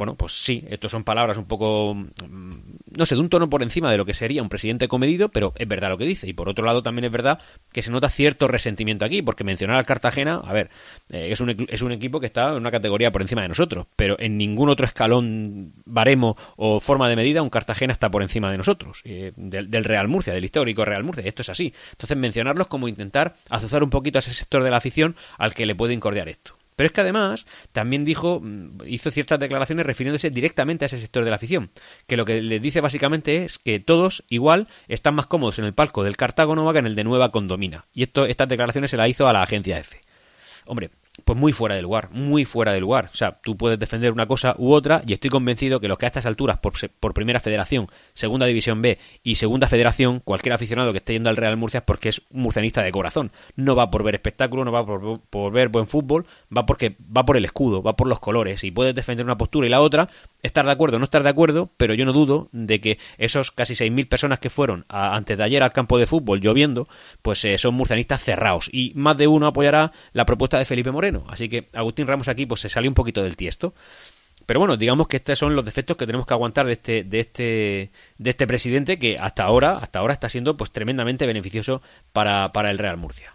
Bueno, 0.00 0.14
pues 0.14 0.32
sí, 0.32 0.64
estas 0.70 0.90
son 0.90 1.04
palabras 1.04 1.36
un 1.36 1.44
poco, 1.44 1.94
mm, 1.94 2.54
no 2.96 3.04
sé, 3.04 3.16
de 3.16 3.20
un 3.20 3.28
tono 3.28 3.50
por 3.50 3.62
encima 3.62 3.90
de 3.92 3.98
lo 3.98 4.06
que 4.06 4.14
sería 4.14 4.42
un 4.42 4.48
presidente 4.48 4.88
comedido, 4.88 5.28
pero 5.28 5.52
es 5.56 5.68
verdad 5.68 5.90
lo 5.90 5.98
que 5.98 6.06
dice. 6.06 6.26
Y 6.26 6.32
por 6.32 6.48
otro 6.48 6.64
lado 6.64 6.82
también 6.82 7.04
es 7.04 7.12
verdad 7.12 7.38
que 7.70 7.82
se 7.82 7.90
nota 7.90 8.08
cierto 8.08 8.48
resentimiento 8.48 9.04
aquí, 9.04 9.20
porque 9.20 9.44
mencionar 9.44 9.76
al 9.76 9.84
Cartagena, 9.84 10.36
a 10.36 10.54
ver, 10.54 10.70
eh, 11.12 11.28
es, 11.30 11.42
un, 11.42 11.54
es 11.68 11.82
un 11.82 11.92
equipo 11.92 12.18
que 12.18 12.24
está 12.24 12.48
en 12.48 12.54
una 12.54 12.70
categoría 12.70 13.12
por 13.12 13.20
encima 13.20 13.42
de 13.42 13.48
nosotros, 13.48 13.88
pero 13.94 14.18
en 14.18 14.38
ningún 14.38 14.70
otro 14.70 14.86
escalón, 14.86 15.74
baremo 15.84 16.34
o 16.56 16.80
forma 16.80 17.06
de 17.10 17.16
medida 17.16 17.42
un 17.42 17.50
Cartagena 17.50 17.92
está 17.92 18.10
por 18.10 18.22
encima 18.22 18.50
de 18.50 18.56
nosotros, 18.56 19.02
eh, 19.04 19.32
del, 19.36 19.70
del, 19.70 19.84
Real 19.84 20.08
Murcia, 20.08 20.32
del 20.32 20.46
histórico 20.46 20.82
Real 20.86 21.04
Murcia. 21.04 21.24
Esto 21.26 21.42
es 21.42 21.50
así. 21.50 21.74
Entonces 21.90 22.16
mencionarlos 22.16 22.68
como 22.68 22.88
intentar 22.88 23.34
azuzar 23.50 23.82
un 23.82 23.90
poquito 23.90 24.16
a 24.16 24.20
ese 24.20 24.32
sector 24.32 24.62
de 24.62 24.70
la 24.70 24.78
afición 24.78 25.14
al 25.36 25.52
que 25.52 25.66
le 25.66 25.74
puede 25.74 25.92
incordiar 25.92 26.30
esto. 26.30 26.59
Pero 26.80 26.86
es 26.86 26.92
que 26.92 27.02
además 27.02 27.44
también 27.72 28.06
dijo, 28.06 28.40
mm, 28.40 28.86
hizo 28.86 29.10
ciertas 29.10 29.38
declaraciones 29.38 29.84
refiriéndose 29.84 30.30
directamente 30.30 30.82
a 30.82 30.86
ese 30.86 30.98
sector 30.98 31.24
de 31.24 31.28
la 31.28 31.36
afición, 31.36 31.70
que 32.06 32.16
lo 32.16 32.24
que 32.24 32.40
le 32.40 32.58
dice 32.58 32.80
básicamente 32.80 33.44
es 33.44 33.58
que 33.58 33.80
todos 33.80 34.24
igual 34.30 34.66
están 34.88 35.14
más 35.14 35.26
cómodos 35.26 35.58
en 35.58 35.66
el 35.66 35.74
palco 35.74 36.04
del 36.04 36.16
Cartago 36.16 36.56
Nova 36.56 36.72
que 36.72 36.78
en 36.78 36.86
el 36.86 36.94
de 36.94 37.04
Nueva 37.04 37.32
Condomina. 37.32 37.84
Y 37.92 38.04
esto, 38.04 38.24
estas 38.24 38.48
declaraciones 38.48 38.90
se 38.90 38.96
las 38.96 39.10
hizo 39.10 39.28
a 39.28 39.34
la 39.34 39.42
agencia 39.42 39.78
F. 39.78 40.00
Hombre, 40.64 40.88
pues 41.24 41.38
muy 41.38 41.52
fuera 41.52 41.74
de 41.74 41.82
lugar, 41.82 42.10
muy 42.10 42.44
fuera 42.44 42.72
de 42.72 42.80
lugar. 42.80 43.10
O 43.12 43.16
sea, 43.16 43.40
tú 43.42 43.56
puedes 43.56 43.78
defender 43.78 44.12
una 44.12 44.26
cosa 44.26 44.54
u 44.58 44.72
otra 44.72 45.02
y 45.06 45.12
estoy 45.12 45.30
convencido 45.30 45.80
que 45.80 45.88
los 45.88 45.98
que 45.98 46.06
a 46.06 46.08
estas 46.08 46.26
alturas, 46.26 46.58
por, 46.58 46.72
por 47.00 47.14
Primera 47.14 47.40
Federación, 47.40 47.88
Segunda 48.14 48.46
División 48.46 48.82
B 48.82 48.98
y 49.22 49.36
Segunda 49.36 49.68
Federación, 49.68 50.20
cualquier 50.20 50.54
aficionado 50.54 50.92
que 50.92 50.98
esté 50.98 51.12
yendo 51.14 51.30
al 51.30 51.36
Real 51.36 51.56
Murcia 51.56 51.78
es 51.78 51.84
porque 51.84 52.08
es 52.08 52.22
un 52.30 52.42
murcianista 52.42 52.82
de 52.82 52.92
corazón. 52.92 53.32
No 53.56 53.76
va 53.76 53.90
por 53.90 54.02
ver 54.02 54.14
espectáculo, 54.14 54.64
no 54.64 54.72
va 54.72 54.84
por, 54.84 55.20
por, 55.20 55.52
ver 55.52 55.68
buen 55.68 55.86
fútbol, 55.86 56.26
va 56.56 56.66
porque 56.66 56.96
va 57.16 57.24
por 57.24 57.36
el 57.36 57.44
escudo, 57.44 57.82
va 57.82 57.96
por 57.96 58.06
los 58.06 58.20
colores 58.20 58.64
y 58.64 58.70
puedes 58.70 58.94
defender 58.94 59.24
una 59.24 59.38
postura 59.38 59.66
y 59.66 59.70
la 59.70 59.80
otra, 59.80 60.08
estar 60.42 60.64
de 60.64 60.72
acuerdo 60.72 60.96
o 60.96 60.98
no 60.98 61.04
estar 61.04 61.22
de 61.22 61.28
acuerdo, 61.28 61.70
pero 61.76 61.94
yo 61.94 62.04
no 62.04 62.12
dudo 62.12 62.48
de 62.52 62.80
que 62.80 62.98
esos 63.18 63.50
casi 63.50 63.74
6.000 63.74 64.08
personas 64.08 64.38
que 64.38 64.50
fueron 64.50 64.84
antes 64.88 65.36
de 65.36 65.44
ayer 65.44 65.62
al 65.62 65.72
campo 65.72 65.98
de 65.98 66.06
fútbol 66.06 66.40
lloviendo, 66.40 66.88
pues 67.22 67.44
eh, 67.44 67.58
son 67.58 67.74
murcianistas 67.74 68.22
cerrados 68.22 68.68
y 68.72 68.92
más 68.94 69.16
de 69.16 69.26
uno 69.26 69.46
apoyará 69.46 69.92
la 70.12 70.26
propuesta 70.26 70.58
de 70.58 70.64
Felipe 70.64 70.90
Moreno. 70.90 71.24
Así 71.28 71.48
que 71.48 71.68
Agustín 71.72 72.06
Ramos 72.06 72.28
aquí 72.28 72.46
pues 72.46 72.60
se 72.60 72.68
salió 72.68 72.90
un 72.90 72.94
poquito 72.94 73.22
del 73.22 73.36
tiesto. 73.36 73.74
Pero 74.46 74.58
bueno, 74.58 74.76
digamos 74.76 75.06
que 75.06 75.16
estos 75.16 75.38
son 75.38 75.54
los 75.54 75.64
defectos 75.64 75.96
que 75.96 76.06
tenemos 76.06 76.26
que 76.26 76.34
aguantar 76.34 76.66
de 76.66 76.72
este, 76.72 77.04
de 77.04 77.20
este, 77.20 77.90
de 78.18 78.30
este 78.30 78.46
presidente 78.46 78.98
que 78.98 79.16
hasta 79.18 79.44
ahora, 79.44 79.78
hasta 79.78 80.00
ahora 80.00 80.14
está 80.14 80.28
siendo 80.28 80.56
pues 80.56 80.72
tremendamente 80.72 81.26
beneficioso 81.26 81.82
para, 82.12 82.50
para 82.50 82.70
el 82.70 82.78
Real 82.78 82.96
Murcia. 82.96 83.34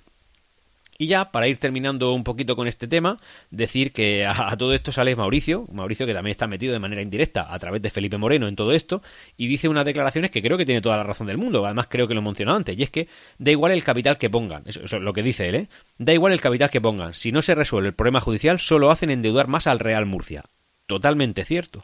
Y 0.97 1.07
ya, 1.07 1.31
para 1.31 1.47
ir 1.47 1.57
terminando 1.57 2.13
un 2.13 2.23
poquito 2.23 2.55
con 2.55 2.67
este 2.67 2.87
tema, 2.87 3.17
decir 3.51 3.91
que 3.91 4.25
a, 4.25 4.55
todo 4.57 4.73
esto 4.73 4.91
sale 4.91 5.15
Mauricio, 5.15 5.67
Mauricio 5.71 6.05
que 6.05 6.13
también 6.13 6.31
está 6.31 6.47
metido 6.47 6.71
de 6.71 6.79
manera 6.79 7.01
indirecta 7.01 7.53
a 7.53 7.59
través 7.59 7.81
de 7.81 7.89
Felipe 7.89 8.17
Moreno 8.17 8.47
en 8.47 8.55
todo 8.55 8.71
esto, 8.71 9.01
y 9.35 9.47
dice 9.47 9.67
unas 9.67 9.83
declaraciones 9.83 10.31
que 10.31 10.41
creo 10.41 10.57
que 10.57 10.65
tiene 10.65 10.81
toda 10.81 10.97
la 10.97 11.03
razón 11.03 11.27
del 11.27 11.37
mundo, 11.37 11.65
además 11.65 11.87
creo 11.89 12.07
que 12.07 12.13
lo 12.13 12.21
he 12.21 12.23
mencionado 12.23 12.57
antes, 12.57 12.77
y 12.77 12.83
es 12.83 12.89
que 12.89 13.09
da 13.37 13.51
igual 13.51 13.73
el 13.73 13.83
capital 13.83 14.17
que 14.17 14.29
pongan, 14.29 14.63
eso, 14.65 14.83
es 14.83 14.91
lo 14.93 15.11
que 15.11 15.23
dice 15.23 15.49
él, 15.49 15.55
¿eh? 15.55 15.69
Da 15.97 16.13
igual 16.13 16.31
el 16.31 16.41
capital 16.41 16.69
que 16.69 16.79
pongan, 16.79 17.13
si 17.13 17.31
no 17.33 17.41
se 17.41 17.55
resuelve 17.55 17.89
el 17.89 17.95
problema 17.95 18.21
judicial, 18.21 18.59
solo 18.59 18.89
hacen 18.89 19.09
endeudar 19.09 19.47
más 19.47 19.67
al 19.67 19.79
Real 19.79 20.05
Murcia. 20.05 20.45
Totalmente 20.87 21.43
cierto. 21.45 21.83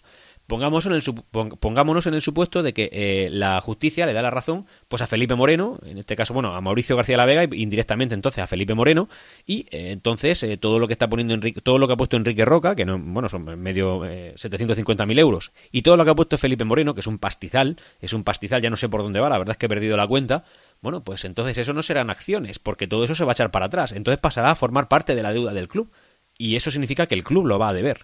Pongámonos 0.52 0.86
en 0.86 0.92
el, 0.92 1.02
pongámonos 1.32 2.08
en 2.08 2.14
el 2.14 2.22
supuesto 2.22 2.62
de 2.62 2.74
que 2.74 2.90
eh, 2.92 3.30
la 3.32 3.62
justicia 3.62 4.06
le 4.06 4.12
da 4.12 4.22
la 4.22 4.32
razón 4.32 4.66
pues 4.90 5.02
a 5.02 5.08
Felipe 5.08 5.34
Moreno, 5.34 5.80
en 5.86 5.98
este 5.98 6.18
caso, 6.18 6.34
bueno, 6.34 6.54
a 6.54 6.60
Mauricio 6.60 6.98
García 6.98 7.16
la 7.16 7.24
Vega, 7.24 7.46
indirectamente 7.56 8.16
entonces 8.16 8.44
a 8.44 8.48
Felipe 8.48 8.74
Moreno, 8.74 9.08
y 9.46 9.62
eh, 9.72 9.92
entonces 9.92 10.44
eh, 10.44 10.58
todo 10.58 10.78
lo 10.78 10.88
que 10.88 10.94
está 10.94 11.08
poniendo 11.08 11.34
Enrique, 11.34 11.62
todo 11.62 11.78
lo 11.78 11.88
que 11.88 11.94
ha 11.94 11.96
puesto 11.96 12.18
Enrique 12.18 12.44
Roca, 12.44 12.76
que 12.76 12.84
no, 12.84 13.00
bueno, 13.00 13.30
son 13.30 13.46
medio 13.62 14.02
750.000 14.02 15.20
euros, 15.20 15.54
y 15.72 15.84
todo 15.84 15.96
lo 15.96 16.04
que 16.04 16.12
ha 16.12 16.16
puesto 16.16 16.38
Felipe 16.38 16.66
Moreno, 16.66 16.94
que 16.96 17.00
es 17.00 17.08
un 17.08 17.18
pastizal, 17.18 17.78
es 18.02 18.12
un 18.12 18.26
pastizal, 18.26 18.62
ya 18.62 18.70
no 18.70 18.76
sé 18.76 18.90
por 18.90 19.04
dónde 19.04 19.22
va, 19.22 19.30
la 19.30 19.38
verdad 19.38 19.54
es 19.54 19.58
que 19.58 19.68
he 19.68 19.70
perdido 19.70 19.96
la 19.96 20.06
cuenta, 20.06 20.44
bueno, 20.82 21.02
pues 21.02 21.24
entonces 21.24 21.60
eso 21.60 21.72
no 21.72 21.82
serán 21.82 22.10
acciones, 22.10 22.60
porque 22.60 22.88
todo 22.88 23.06
eso 23.06 23.16
se 23.16 23.24
va 23.24 23.32
a 23.32 23.36
echar 23.36 23.52
para 23.52 23.68
atrás, 23.68 23.94
entonces 23.94 24.20
pasará 24.20 24.52
a 24.52 24.56
formar 24.56 24.90
parte 24.90 25.16
de 25.16 25.24
la 25.24 25.32
deuda 25.32 25.54
del 25.54 25.70
club, 25.70 25.94
y 26.38 26.58
eso 26.58 26.72
significa 26.72 27.06
que 27.06 27.16
el 27.16 27.24
club 27.24 27.46
lo 27.46 27.58
va 27.58 27.70
a 27.70 27.74
deber. 27.74 28.02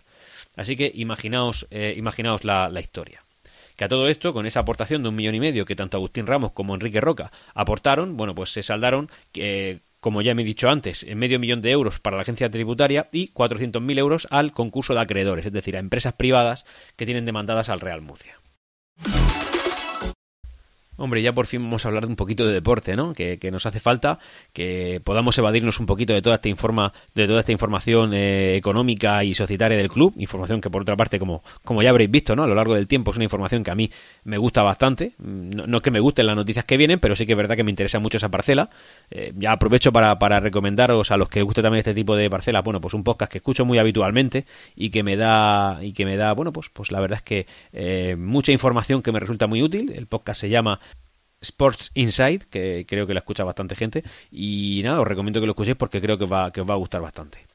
Así 0.57 0.75
que 0.75 0.91
imaginaos, 0.93 1.67
eh, 1.71 1.93
imaginaos 1.95 2.43
la, 2.43 2.69
historia. 2.81 3.23
Que 3.77 3.85
a 3.85 3.87
todo 3.87 4.09
esto, 4.09 4.33
con 4.33 4.45
esa 4.45 4.59
aportación 4.59 5.03
de 5.03 5.09
un 5.09 5.15
millón 5.15 5.35
y 5.35 5.39
medio 5.39 5.65
que 5.65 5.75
tanto 5.75 5.95
Agustín 5.95 6.27
Ramos 6.27 6.51
como 6.51 6.73
Enrique 6.73 6.99
Roca 6.99 7.31
aportaron, 7.53 8.17
bueno, 8.17 8.33
pues 8.35 8.51
se 8.51 8.63
saldaron, 8.63 9.09
que, 9.31 9.81
como 9.99 10.21
ya 10.21 10.33
me 10.33 10.41
he 10.41 10.45
dicho 10.45 10.67
antes, 10.67 11.05
medio 11.15 11.39
millón 11.39 11.61
de 11.61 11.71
euros 11.71 11.99
para 11.99 12.17
la 12.17 12.23
agencia 12.23 12.49
tributaria 12.49 13.07
y 13.11 13.31
400.000 13.33 13.97
euros 13.99 14.27
al 14.31 14.51
concurso 14.51 14.95
de 14.95 15.01
acreedores, 15.01 15.45
es 15.45 15.53
decir, 15.53 15.77
a 15.77 15.79
empresas 15.79 16.13
privadas 16.13 16.65
que 16.95 17.05
tienen 17.05 17.25
demandadas 17.25 17.69
al 17.69 17.79
Real 17.79 18.01
Murcia. 18.01 18.36
Hombre, 20.97 21.21
ya 21.21 21.33
por 21.33 21.45
fin 21.45 21.63
vamos 21.63 21.85
a 21.85 21.89
hablar 21.89 22.05
de 22.05 22.09
un 22.09 22.15
poquito 22.15 22.45
de 22.45 22.53
deporte, 22.53 22.95
¿no? 22.95 23.13
Que, 23.13 23.39
nos 23.51 23.65
hace 23.65 23.79
falta, 23.79 24.19
que 24.51 24.99
podamos 25.03 25.37
evadirnos 25.37 25.79
un 25.79 25.85
poquito 25.85 26.13
de 26.13 26.21
toda 26.21 26.35
esta 26.35 26.49
informa, 26.49 26.91
de 27.15 27.27
toda 27.27 27.39
esta 27.39 27.51
información 27.51 28.13
eh, 28.13 28.57
económica 28.57 29.23
y 29.23 29.33
societaria 29.33 29.77
del 29.77 29.89
club, 29.89 30.13
información 30.17 30.59
que 30.59 30.69
por 30.69 30.81
otra 30.81 30.95
parte, 30.97 31.19
como, 31.19 31.43
como 31.63 31.81
ya 31.81 31.91
habréis 31.91 32.11
visto, 32.11 32.35
¿no? 32.35 32.43
A 32.43 32.47
lo 32.47 32.55
largo 32.55 32.75
del 32.75 32.87
tiempo 32.87 33.11
es 33.11 33.17
una 33.17 33.23
información 33.23 33.63
que 33.63 33.71
a 33.71 33.75
mí 33.75 33.89
me 34.25 34.37
gusta 34.37 34.63
bastante. 34.63 35.13
No, 35.19 35.65
no 35.67 35.81
que 35.81 35.91
me 35.91 35.99
gusten 35.99 36.25
las 36.25 36.35
noticias 36.35 36.65
que 36.65 36.77
vienen, 36.77 36.99
pero 36.99 37.15
sí 37.15 37.25
que 37.25 37.33
es 37.33 37.37
verdad 37.37 37.55
que 37.55 37.63
me 37.63 37.69
interesa 37.69 37.99
mucho 37.99 38.17
esa 38.17 38.29
parcela. 38.29 38.69
Eh, 39.11 39.33
ya 39.37 39.51
aprovecho 39.53 39.91
para, 39.91 40.17
para 40.19 40.39
recomendaros 40.39 41.11
a 41.11 41.17
los 41.17 41.29
que 41.29 41.39
les 41.39 41.45
guste 41.45 41.61
también 41.61 41.79
este 41.79 41.93
tipo 41.93 42.15
de 42.15 42.29
parcelas, 42.29 42.63
bueno, 42.63 42.81
pues 42.81 42.93
un 42.93 43.03
podcast 43.03 43.31
que 43.31 43.37
escucho 43.37 43.65
muy 43.65 43.77
habitualmente 43.77 44.45
y 44.75 44.89
que 44.89 45.03
me 45.03 45.15
da, 45.15 45.79
y 45.81 45.93
que 45.93 46.05
me 46.05 46.17
da, 46.17 46.33
bueno, 46.33 46.51
pues, 46.51 46.69
pues 46.69 46.91
la 46.91 46.99
verdad 46.99 47.17
es 47.17 47.23
que 47.23 47.47
eh, 47.71 48.15
mucha 48.17 48.51
información 48.51 49.01
que 49.01 49.11
me 49.11 49.19
resulta 49.19 49.47
muy 49.47 49.61
útil. 49.61 49.91
El 49.95 50.07
podcast 50.07 50.41
se 50.41 50.49
llama 50.49 50.79
Sports 51.41 51.91
Inside, 51.93 52.41
que 52.49 52.85
creo 52.87 53.07
que 53.07 53.13
la 53.13 53.19
escucha 53.19 53.43
bastante 53.43 53.75
gente. 53.75 54.03
Y 54.31 54.81
nada, 54.83 55.01
os 55.01 55.07
recomiendo 55.07 55.39
que 55.39 55.45
lo 55.45 55.53
escuchéis 55.53 55.77
porque 55.77 56.01
creo 56.01 56.17
que, 56.17 56.25
va, 56.25 56.51
que 56.51 56.61
os 56.61 56.69
va 56.69 56.73
a 56.73 56.77
gustar 56.77 57.01
bastante. 57.01 57.46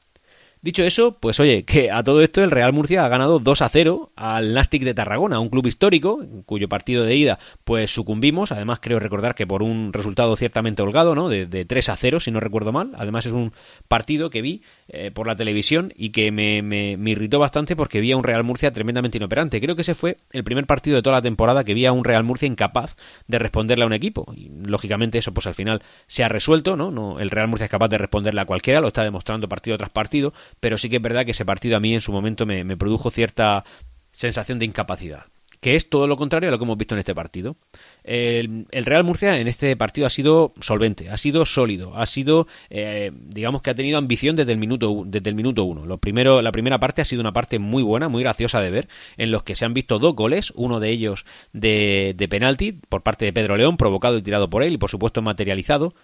Dicho 0.63 0.81
eso, 0.83 1.17
pues 1.19 1.41
oye, 1.41 1.65
que 1.65 1.91
a 1.91 2.05
todo 2.05 2.21
esto 2.21 2.41
el 2.41 2.49
Real 2.49 2.71
Murcia 2.71 3.03
ha 3.03 3.09
ganado 3.09 3.39
2 3.39 3.61
a 3.61 3.67
0 3.67 4.13
al 4.15 4.53
Nastic 4.53 4.83
de 4.83 4.93
Tarragona, 4.93 5.41
un 5.41 5.49
club 5.49 5.67
histórico, 5.67 6.25
cuyo 6.45 6.69
partido 6.69 7.03
de 7.03 7.17
ida 7.17 7.37
pues 7.65 7.93
sucumbimos, 7.93 8.53
además 8.53 8.79
creo 8.81 8.97
recordar 8.97 9.35
que 9.35 9.45
por 9.45 9.61
un 9.61 9.91
resultado 9.91 10.37
ciertamente 10.37 10.81
holgado, 10.81 11.15
¿no? 11.15 11.27
De, 11.27 11.47
de 11.47 11.65
3 11.65 11.89
a 11.89 11.97
0, 11.97 12.21
si 12.21 12.31
no 12.31 12.39
recuerdo 12.39 12.71
mal, 12.71 12.91
además 12.95 13.25
es 13.25 13.33
un 13.33 13.51
partido 13.89 14.29
que 14.29 14.41
vi 14.41 14.61
eh, 14.87 15.11
por 15.11 15.27
la 15.27 15.35
televisión 15.35 15.91
y 15.97 16.11
que 16.11 16.31
me, 16.31 16.61
me, 16.61 16.97
irritó 17.11 17.39
bastante 17.39 17.75
porque 17.75 17.99
vi 17.99 18.13
a 18.13 18.17
un 18.17 18.23
Real 18.23 18.45
Murcia 18.45 18.71
tremendamente 18.71 19.17
inoperante. 19.17 19.59
Creo 19.59 19.75
que 19.75 19.81
ese 19.81 19.95
fue 19.95 20.19
el 20.31 20.45
primer 20.45 20.65
partido 20.65 20.95
de 20.95 21.01
toda 21.01 21.17
la 21.17 21.21
temporada 21.21 21.65
que 21.65 21.73
vi 21.73 21.85
a 21.85 21.91
un 21.91 22.05
Real 22.05 22.23
Murcia 22.23 22.47
incapaz 22.47 22.95
de 23.27 23.37
responderle 23.37 23.83
a 23.83 23.87
un 23.87 23.93
equipo. 23.93 24.31
Y 24.33 24.49
lógicamente 24.65 25.17
eso 25.17 25.33
pues 25.33 25.45
al 25.45 25.55
final 25.55 25.81
se 26.07 26.23
ha 26.23 26.29
resuelto, 26.29 26.77
¿no? 26.77 26.89
no 26.89 27.19
el 27.19 27.31
Real 27.31 27.49
Murcia 27.49 27.65
es 27.65 27.71
capaz 27.71 27.89
de 27.89 27.97
responderle 27.97 28.39
a 28.39 28.45
cualquiera, 28.45 28.79
lo 28.79 28.87
está 28.87 29.03
demostrando 29.03 29.49
partido 29.49 29.77
tras 29.77 29.89
partido, 29.89 30.33
pero 30.59 30.77
sí 30.77 30.89
que 30.89 30.97
es 30.97 31.01
verdad 31.01 31.25
que 31.25 31.31
ese 31.31 31.45
partido 31.45 31.77
a 31.77 31.79
mí 31.79 31.93
en 31.93 32.01
su 32.01 32.11
momento 32.11 32.45
me, 32.45 32.77
produjo 32.77 33.09
cierta 33.09 33.63
sensación 34.11 34.59
de 34.59 34.65
incapacidad 34.65 35.25
que 35.63 35.77
es 35.77 35.89
todo 35.89 36.07
lo 36.07 36.17
contrario 36.17 36.49
a 36.49 36.51
lo 36.51 36.57
que 36.57 36.65
hemos 36.65 36.77
visto 36.77 36.93
en 36.93 36.99
este 36.99 37.15
partido. 37.15 37.55
El, 38.03 38.65
Real 38.69 39.05
Murcia 39.05 39.39
en 39.39 39.47
este 39.47 39.77
partido 39.77 40.05
ha 40.05 40.09
sido 40.09 40.51
solvente, 40.59 41.09
ha 41.09 41.15
sido 41.15 41.45
sólido, 41.45 41.95
ha 41.95 42.05
sido, 42.05 42.47
eh, 42.69 43.11
digamos 43.15 43.61
que 43.61 43.69
ha 43.69 43.73
tenido 43.73 43.97
ambición 43.97 44.35
desde 44.35 44.51
el 44.51 44.57
minuto 44.57 45.03
desde 45.05 45.29
el 45.29 45.35
minuto 45.35 45.63
uno. 45.63 45.85
Lo 45.85 45.99
primero, 45.99 46.41
la 46.41 46.51
primera 46.51 46.81
parte 46.81 47.01
ha 47.01 47.05
sido 47.05 47.21
una 47.21 47.31
parte 47.31 47.59
muy 47.59 47.81
buena, 47.81 48.09
muy 48.09 48.23
graciosa 48.23 48.59
de 48.59 48.71
ver, 48.71 48.89
en 49.15 49.31
los 49.31 49.43
que 49.43 49.55
se 49.55 49.63
han 49.63 49.73
visto 49.73 49.99
dos 49.99 50.15
goles, 50.15 50.51
uno 50.57 50.81
de 50.81 50.89
ellos 50.89 51.25
de, 51.53 52.13
de 52.17 52.27
penalti 52.27 52.73
por 52.73 53.01
parte 53.01 53.23
de 53.23 53.31
Pedro 53.31 53.55
León, 53.55 53.77
provocado 53.77 54.17
y 54.17 54.21
tirado 54.21 54.49
por 54.49 54.63
él 54.63 54.73
y 54.73 54.77
por 54.77 54.89
supuesto 54.89 55.21
materializado 55.21 55.95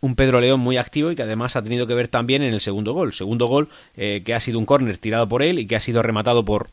un 0.00 0.14
Pedro 0.14 0.40
León 0.40 0.60
muy 0.60 0.76
activo 0.76 1.10
y 1.10 1.16
que 1.16 1.22
además 1.22 1.56
ha 1.56 1.62
tenido 1.62 1.86
que 1.86 1.94
ver 1.94 2.08
también 2.08 2.42
en 2.42 2.52
el 2.52 2.60
segundo 2.60 2.92
gol. 2.92 3.12
Segundo 3.12 3.46
gol 3.46 3.68
eh, 3.96 4.22
que 4.24 4.34
ha 4.34 4.40
sido 4.40 4.58
un 4.58 4.66
córner 4.66 4.98
tirado 4.98 5.28
por 5.28 5.42
él 5.42 5.58
y 5.58 5.66
que 5.66 5.76
ha 5.76 5.80
sido 5.80 6.02
rematado 6.02 6.44
por 6.44 6.68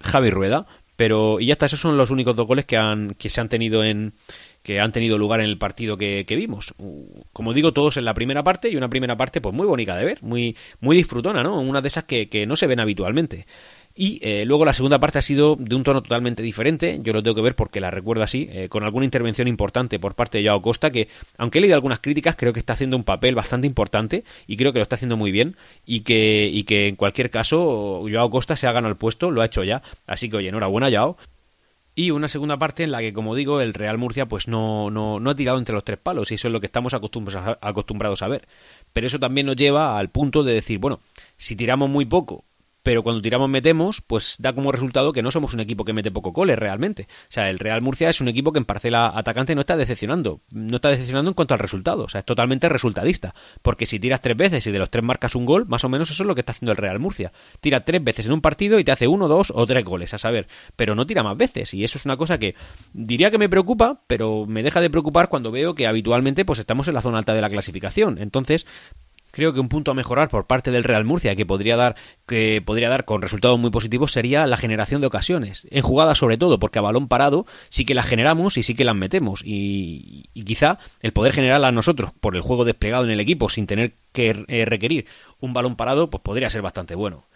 Javi 0.00 0.30
Rueda. 0.30 0.66
Pero, 0.96 1.40
y 1.40 1.46
ya 1.46 1.52
está, 1.52 1.66
esos 1.66 1.80
son 1.80 1.98
los 1.98 2.10
únicos 2.10 2.34
dos 2.34 2.46
goles 2.46 2.64
que, 2.64 2.76
han, 2.76 3.14
que 3.14 3.28
se 3.28 3.40
han 3.40 3.48
tenido 3.48 3.84
en 3.84 4.14
que 4.62 4.80
han 4.80 4.90
tenido 4.90 5.16
lugar 5.16 5.40
en 5.40 5.46
el 5.46 5.58
partido 5.58 5.96
que, 5.96 6.24
vimos. 6.28 6.74
Como 7.32 7.52
digo, 7.52 7.72
todos 7.72 7.98
en 7.98 8.04
la 8.04 8.14
primera 8.14 8.42
parte 8.42 8.68
y 8.68 8.74
una 8.74 8.88
primera 8.88 9.16
parte 9.16 9.40
pues 9.40 9.54
muy 9.54 9.64
bonita 9.64 9.94
de 9.94 10.04
ver, 10.04 10.18
muy, 10.22 10.56
muy 10.80 10.96
disfrutona, 10.96 11.44
¿no? 11.44 11.60
Una 11.60 11.80
de 11.80 11.86
esas 11.86 12.02
que, 12.02 12.28
que 12.28 12.46
no 12.46 12.56
se 12.56 12.66
ven 12.66 12.80
habitualmente. 12.80 13.46
Y 13.98 14.18
eh, 14.20 14.44
luego 14.44 14.66
la 14.66 14.74
segunda 14.74 14.98
parte 14.98 15.18
ha 15.18 15.22
sido 15.22 15.56
de 15.58 15.74
un 15.74 15.82
tono 15.82 16.02
totalmente 16.02 16.42
diferente, 16.42 17.00
yo 17.02 17.14
lo 17.14 17.22
tengo 17.22 17.34
que 17.34 17.40
ver 17.40 17.56
porque 17.56 17.80
la 17.80 17.90
recuerdo 17.90 18.22
así, 18.22 18.46
eh, 18.52 18.68
con 18.68 18.84
alguna 18.84 19.06
intervención 19.06 19.48
importante 19.48 19.98
por 19.98 20.14
parte 20.14 20.36
de 20.36 20.44
Joao 20.46 20.60
Costa, 20.60 20.92
que 20.92 21.08
aunque 21.38 21.58
he 21.58 21.62
leído 21.62 21.76
algunas 21.76 21.98
críticas, 21.98 22.36
creo 22.36 22.52
que 22.52 22.58
está 22.58 22.74
haciendo 22.74 22.98
un 22.98 23.04
papel 23.04 23.34
bastante 23.34 23.66
importante 23.66 24.22
y 24.46 24.58
creo 24.58 24.74
que 24.74 24.80
lo 24.80 24.82
está 24.82 24.96
haciendo 24.96 25.16
muy 25.16 25.32
bien 25.32 25.56
y 25.86 26.00
que, 26.00 26.46
y 26.52 26.64
que 26.64 26.88
en 26.88 26.96
cualquier 26.96 27.30
caso 27.30 28.04
Joao 28.06 28.28
Costa 28.28 28.54
se 28.54 28.66
ha 28.66 28.72
ganado 28.72 28.92
el 28.92 28.98
puesto, 28.98 29.30
lo 29.30 29.40
ha 29.40 29.46
hecho 29.46 29.64
ya, 29.64 29.82
así 30.06 30.28
que 30.28 30.36
oye, 30.36 30.50
enhorabuena 30.50 30.90
Joao. 30.90 31.16
Y 31.94 32.10
una 32.10 32.28
segunda 32.28 32.58
parte 32.58 32.82
en 32.84 32.92
la 32.92 33.00
que, 33.00 33.14
como 33.14 33.34
digo, 33.34 33.62
el 33.62 33.72
Real 33.72 33.96
Murcia 33.96 34.26
pues 34.26 34.46
no, 34.46 34.90
no, 34.90 35.18
no 35.18 35.30
ha 35.30 35.34
tirado 35.34 35.56
entre 35.56 35.74
los 35.74 35.82
tres 35.82 35.96
palos 35.96 36.30
y 36.30 36.34
eso 36.34 36.48
es 36.48 36.52
lo 36.52 36.60
que 36.60 36.66
estamos 36.66 36.92
acostumbrados 36.92 38.20
a 38.20 38.28
ver. 38.28 38.46
Pero 38.92 39.06
eso 39.06 39.18
también 39.18 39.46
nos 39.46 39.56
lleva 39.56 39.98
al 39.98 40.10
punto 40.10 40.42
de 40.42 40.52
decir, 40.52 40.78
bueno, 40.78 41.00
si 41.38 41.56
tiramos 41.56 41.88
muy 41.88 42.04
poco 42.04 42.44
pero 42.86 43.02
cuando 43.02 43.20
tiramos 43.20 43.50
metemos, 43.50 44.00
pues 44.00 44.36
da 44.38 44.52
como 44.52 44.70
resultado 44.70 45.12
que 45.12 45.20
no 45.20 45.32
somos 45.32 45.52
un 45.54 45.58
equipo 45.58 45.84
que 45.84 45.92
mete 45.92 46.12
poco 46.12 46.30
goles 46.30 46.56
realmente. 46.56 47.08
O 47.22 47.32
sea, 47.32 47.50
el 47.50 47.58
Real 47.58 47.82
Murcia 47.82 48.08
es 48.08 48.20
un 48.20 48.28
equipo 48.28 48.52
que 48.52 48.60
en 48.60 48.64
parcela 48.64 49.10
atacante 49.12 49.56
no 49.56 49.62
está 49.62 49.76
decepcionando, 49.76 50.40
no 50.52 50.76
está 50.76 50.90
decepcionando 50.90 51.28
en 51.32 51.34
cuanto 51.34 51.54
al 51.54 51.58
resultado, 51.58 52.04
o 52.04 52.08
sea, 52.08 52.20
es 52.20 52.24
totalmente 52.24 52.68
resultadista, 52.68 53.34
porque 53.62 53.86
si 53.86 53.98
tiras 53.98 54.20
tres 54.20 54.36
veces 54.36 54.64
y 54.68 54.70
de 54.70 54.78
los 54.78 54.88
tres 54.88 55.02
marcas 55.02 55.34
un 55.34 55.46
gol, 55.46 55.66
más 55.66 55.82
o 55.82 55.88
menos 55.88 56.12
eso 56.12 56.22
es 56.22 56.28
lo 56.28 56.36
que 56.36 56.42
está 56.42 56.52
haciendo 56.52 56.70
el 56.70 56.78
Real 56.78 57.00
Murcia. 57.00 57.32
Tira 57.60 57.84
tres 57.84 58.04
veces 58.04 58.26
en 58.26 58.32
un 58.34 58.40
partido 58.40 58.78
y 58.78 58.84
te 58.84 58.92
hace 58.92 59.08
uno, 59.08 59.26
dos 59.26 59.52
o 59.52 59.66
tres 59.66 59.84
goles, 59.84 60.14
a 60.14 60.18
saber, 60.18 60.46
pero 60.76 60.94
no 60.94 61.06
tira 61.06 61.24
más 61.24 61.36
veces 61.36 61.74
y 61.74 61.82
eso 61.82 61.98
es 61.98 62.04
una 62.04 62.16
cosa 62.16 62.38
que 62.38 62.54
diría 62.92 63.32
que 63.32 63.38
me 63.38 63.48
preocupa, 63.48 64.02
pero 64.06 64.46
me 64.46 64.62
deja 64.62 64.80
de 64.80 64.90
preocupar 64.90 65.28
cuando 65.28 65.50
veo 65.50 65.74
que 65.74 65.88
habitualmente 65.88 66.44
pues 66.44 66.60
estamos 66.60 66.86
en 66.86 66.94
la 66.94 67.02
zona 67.02 67.18
alta 67.18 67.34
de 67.34 67.40
la 67.40 67.50
clasificación. 67.50 68.18
Entonces, 68.18 68.64
creo 69.36 69.52
que 69.52 69.60
un 69.60 69.68
punto 69.68 69.90
a 69.90 69.94
mejorar 69.94 70.30
por 70.30 70.46
parte 70.46 70.70
del 70.70 70.82
Real 70.82 71.04
Murcia 71.04 71.36
que 71.36 71.44
podría 71.44 71.76
dar 71.76 71.94
que 72.26 72.62
podría 72.64 72.88
dar 72.88 73.04
con 73.04 73.20
resultados 73.20 73.58
muy 73.58 73.70
positivos 73.70 74.10
sería 74.10 74.46
la 74.46 74.56
generación 74.56 75.02
de 75.02 75.08
ocasiones 75.08 75.68
en 75.70 75.82
jugadas 75.82 76.16
sobre 76.16 76.38
todo 76.38 76.58
porque 76.58 76.78
a 76.78 76.82
balón 76.82 77.06
parado 77.06 77.44
sí 77.68 77.84
que 77.84 77.94
las 77.94 78.06
generamos 78.06 78.56
y 78.56 78.62
sí 78.62 78.74
que 78.74 78.84
las 78.84 78.96
metemos. 78.96 79.42
Y, 79.44 80.30
quizá 80.46 80.78
el 81.02 81.12
poder 81.12 81.34
generarlas 81.34 81.74
nosotros 81.74 82.12
por 82.18 82.34
el 82.34 82.40
juego 82.40 82.64
desplegado 82.64 83.04
en 83.04 83.10
el 83.10 83.20
equipo 83.20 83.50
sin 83.50 83.66
tener 83.66 83.92
que 84.12 84.44
eh, 84.48 84.64
requerir 84.64 85.04
un 85.40 85.52
balón 85.52 85.76
parado 85.76 86.08
pues 86.08 86.22
podría 86.22 86.48
ser 86.48 86.62
bastante 86.62 86.94
bueno 86.94 87.26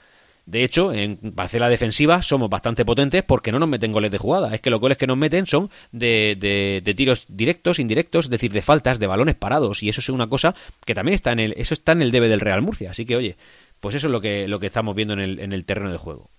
de 0.51 0.65
hecho, 0.65 0.93
en 0.93 1.17
parcela 1.33 1.69
defensiva 1.69 2.23
somos 2.23 2.51
bastante 2.51 2.85
potentes 2.85 3.23
porque 3.23 3.53
no 3.53 3.61
nos 3.61 3.69
meten 3.69 3.93
goles 3.93 4.11
de 4.11 4.19
jugada. 4.19 4.53
Es 4.53 4.61
que 4.61 4.69
los 4.69 4.81
goles 4.81 4.99
que 4.99 5.07
nos 5.07 5.17
meten 5.17 5.47
son 5.47 5.71
de, 5.93 6.37
de, 6.85 6.95
tiros 6.95 7.25
directos, 7.29 7.79
indirectos, 7.79 8.25
es 8.25 8.31
decir, 8.33 8.51
de 8.51 8.61
faltas, 8.61 8.99
de 8.99 9.07
balones 9.07 9.37
parados. 9.37 9.85
Y 9.85 9.89
eso 9.89 10.01
es 10.01 10.09
una 10.09 10.27
cosa 10.27 10.57
que 10.85 10.93
también 10.93 11.15
está 11.15 11.31
en 11.31 11.39
el, 11.39 11.55
eso 11.57 11.73
está 11.73 11.93
en 11.93 12.03
el 12.03 12.11
debe 12.11 12.29
del 12.29 12.41
Real 12.41 12.63
Murcia. 12.63 12.91
Así 12.91 13.07
que, 13.07 13.15
oye, 13.15 13.37
pues 13.79 13.95
eso 13.95 14.09
es 14.09 14.11
lo 14.11 14.21
que, 14.21 14.49
lo 14.49 14.59
que 14.59 14.67
estamos 14.67 14.97
viendo 14.97 15.15
en 15.15 15.21
el, 15.21 15.39
en 15.39 15.53
el 15.53 15.65
terreno 15.65 15.93
de 15.93 15.99
juego. 15.99 16.31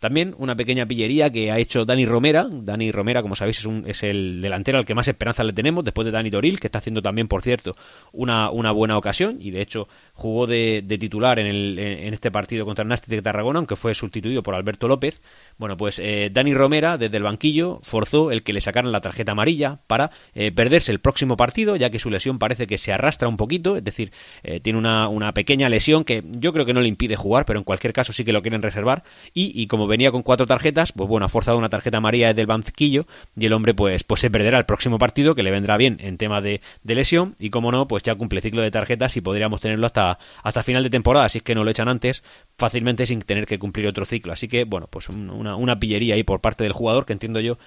También 0.00 0.34
una 0.38 0.56
pequeña 0.56 0.86
pillería 0.86 1.28
que 1.28 1.52
ha 1.52 1.58
hecho 1.58 1.84
Dani 1.84 2.06
Romera. 2.06 2.48
Dani 2.50 2.90
Romera, 2.90 3.20
como 3.20 3.36
sabéis, 3.36 3.58
es, 3.58 3.66
un, 3.66 3.84
es 3.86 4.02
el 4.02 4.40
delantero 4.40 4.78
al 4.78 4.86
que 4.86 4.94
más 4.94 5.06
esperanza 5.06 5.44
le 5.44 5.52
tenemos, 5.52 5.84
después 5.84 6.06
de 6.06 6.10
Dani 6.10 6.30
Toril, 6.30 6.58
que 6.58 6.68
está 6.68 6.78
haciendo 6.78 7.02
también, 7.02 7.28
por 7.28 7.42
cierto, 7.42 7.76
una, 8.12 8.50
una 8.50 8.72
buena 8.72 8.96
ocasión. 8.96 9.36
Y 9.40 9.50
de 9.50 9.60
hecho, 9.60 9.88
jugó 10.20 10.46
de, 10.46 10.84
titular 11.00 11.38
en, 11.38 11.46
el, 11.46 11.78
en, 11.78 12.12
este 12.12 12.30
partido 12.30 12.66
contra 12.66 12.82
el 12.82 12.88
Nasti 12.88 13.10
de 13.10 13.22
Tarragona, 13.22 13.58
aunque 13.58 13.74
fue 13.74 13.94
sustituido 13.94 14.42
por 14.42 14.54
Alberto 14.54 14.86
López. 14.86 15.22
Bueno, 15.56 15.76
pues 15.76 15.98
eh, 15.98 16.30
Dani 16.30 16.52
Romera, 16.52 16.98
desde 16.98 17.16
el 17.16 17.22
banquillo, 17.22 17.80
forzó 17.82 18.30
el 18.30 18.42
que 18.42 18.52
le 18.52 18.60
sacaran 18.60 18.92
la 18.92 19.00
tarjeta 19.00 19.32
amarilla 19.32 19.78
para 19.86 20.10
eh, 20.34 20.52
perderse 20.52 20.92
el 20.92 21.00
próximo 21.00 21.36
partido, 21.36 21.74
ya 21.76 21.88
que 21.88 21.98
su 21.98 22.10
lesión 22.10 22.38
parece 22.38 22.66
que 22.66 22.76
se 22.76 22.92
arrastra 22.92 23.28
un 23.28 23.38
poquito, 23.38 23.76
es 23.78 23.84
decir, 23.84 24.12
eh, 24.42 24.60
tiene 24.60 24.78
una, 24.78 25.08
una, 25.08 25.32
pequeña 25.32 25.68
lesión 25.68 26.04
que 26.04 26.22
yo 26.24 26.52
creo 26.52 26.66
que 26.66 26.74
no 26.74 26.80
le 26.80 26.88
impide 26.88 27.16
jugar, 27.16 27.46
pero 27.46 27.58
en 27.58 27.64
cualquier 27.64 27.92
caso 27.92 28.12
sí 28.12 28.24
que 28.24 28.32
lo 28.32 28.42
quieren 28.42 28.60
reservar. 28.60 29.02
Y, 29.32 29.58
y 29.60 29.68
como 29.68 29.86
venía 29.86 30.10
con 30.10 30.22
cuatro 30.22 30.46
tarjetas, 30.46 30.92
pues 30.92 31.08
bueno, 31.08 31.26
ha 31.26 31.28
forzado 31.30 31.56
una 31.56 31.70
tarjeta 31.70 31.96
amarilla 31.96 32.28
desde 32.28 32.42
el 32.42 32.46
banquillo 32.46 33.06
y 33.36 33.46
el 33.46 33.52
hombre 33.54 33.72
pues, 33.72 34.04
pues 34.04 34.20
se 34.20 34.30
perderá 34.30 34.58
el 34.58 34.64
próximo 34.64 34.98
partido, 34.98 35.34
que 35.34 35.42
le 35.42 35.50
vendrá 35.50 35.78
bien 35.78 35.96
en 36.00 36.18
tema 36.18 36.42
de, 36.42 36.60
de 36.82 36.94
lesión, 36.94 37.36
y 37.38 37.50
como 37.50 37.72
no, 37.72 37.88
pues 37.88 38.02
ya 38.02 38.14
cumple 38.14 38.40
ciclo 38.42 38.60
de 38.60 38.70
tarjetas 38.70 39.16
y 39.16 39.20
podríamos 39.22 39.60
tenerlo 39.60 39.86
hasta 39.86 40.09
hasta, 40.42 40.62
final 40.62 40.82
de 40.82 40.90
temporada, 40.90 41.28
si 41.28 41.38
es 41.38 41.44
que 41.44 41.54
no 41.54 41.64
lo 41.64 41.70
echan 41.70 41.88
antes, 41.88 42.22
fácilmente 42.56 43.06
sin 43.06 43.22
tener 43.22 43.46
que 43.46 43.58
cumplir 43.58 43.86
otro 43.86 44.04
ciclo. 44.04 44.32
Así 44.32 44.48
que, 44.48 44.64
bueno, 44.64 44.86
pues 44.88 45.08
una, 45.08 45.78
pillería 45.78 46.14
ahí 46.14 46.22
por 46.22 46.40
parte 46.40 46.64
del 46.64 46.72
jugador 46.72 47.06
que 47.06 47.12
entiendo 47.12 47.40
yo 47.40 47.58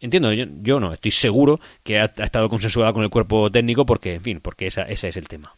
entiendo, 0.00 0.32
yo, 0.32 0.46
yo, 0.62 0.80
no, 0.80 0.92
estoy 0.94 1.10
seguro 1.10 1.60
que 1.82 2.00
ha, 2.00 2.04
estado 2.04 2.48
consensuada 2.48 2.92
con 2.92 3.02
el 3.02 3.10
cuerpo 3.10 3.50
técnico 3.50 3.84
porque, 3.84 4.14
en 4.14 4.22
fin, 4.22 4.40
porque 4.40 4.66
esa, 4.66 4.82
ese 4.82 5.08
es 5.08 5.16
el 5.16 5.28
tema. 5.28 5.54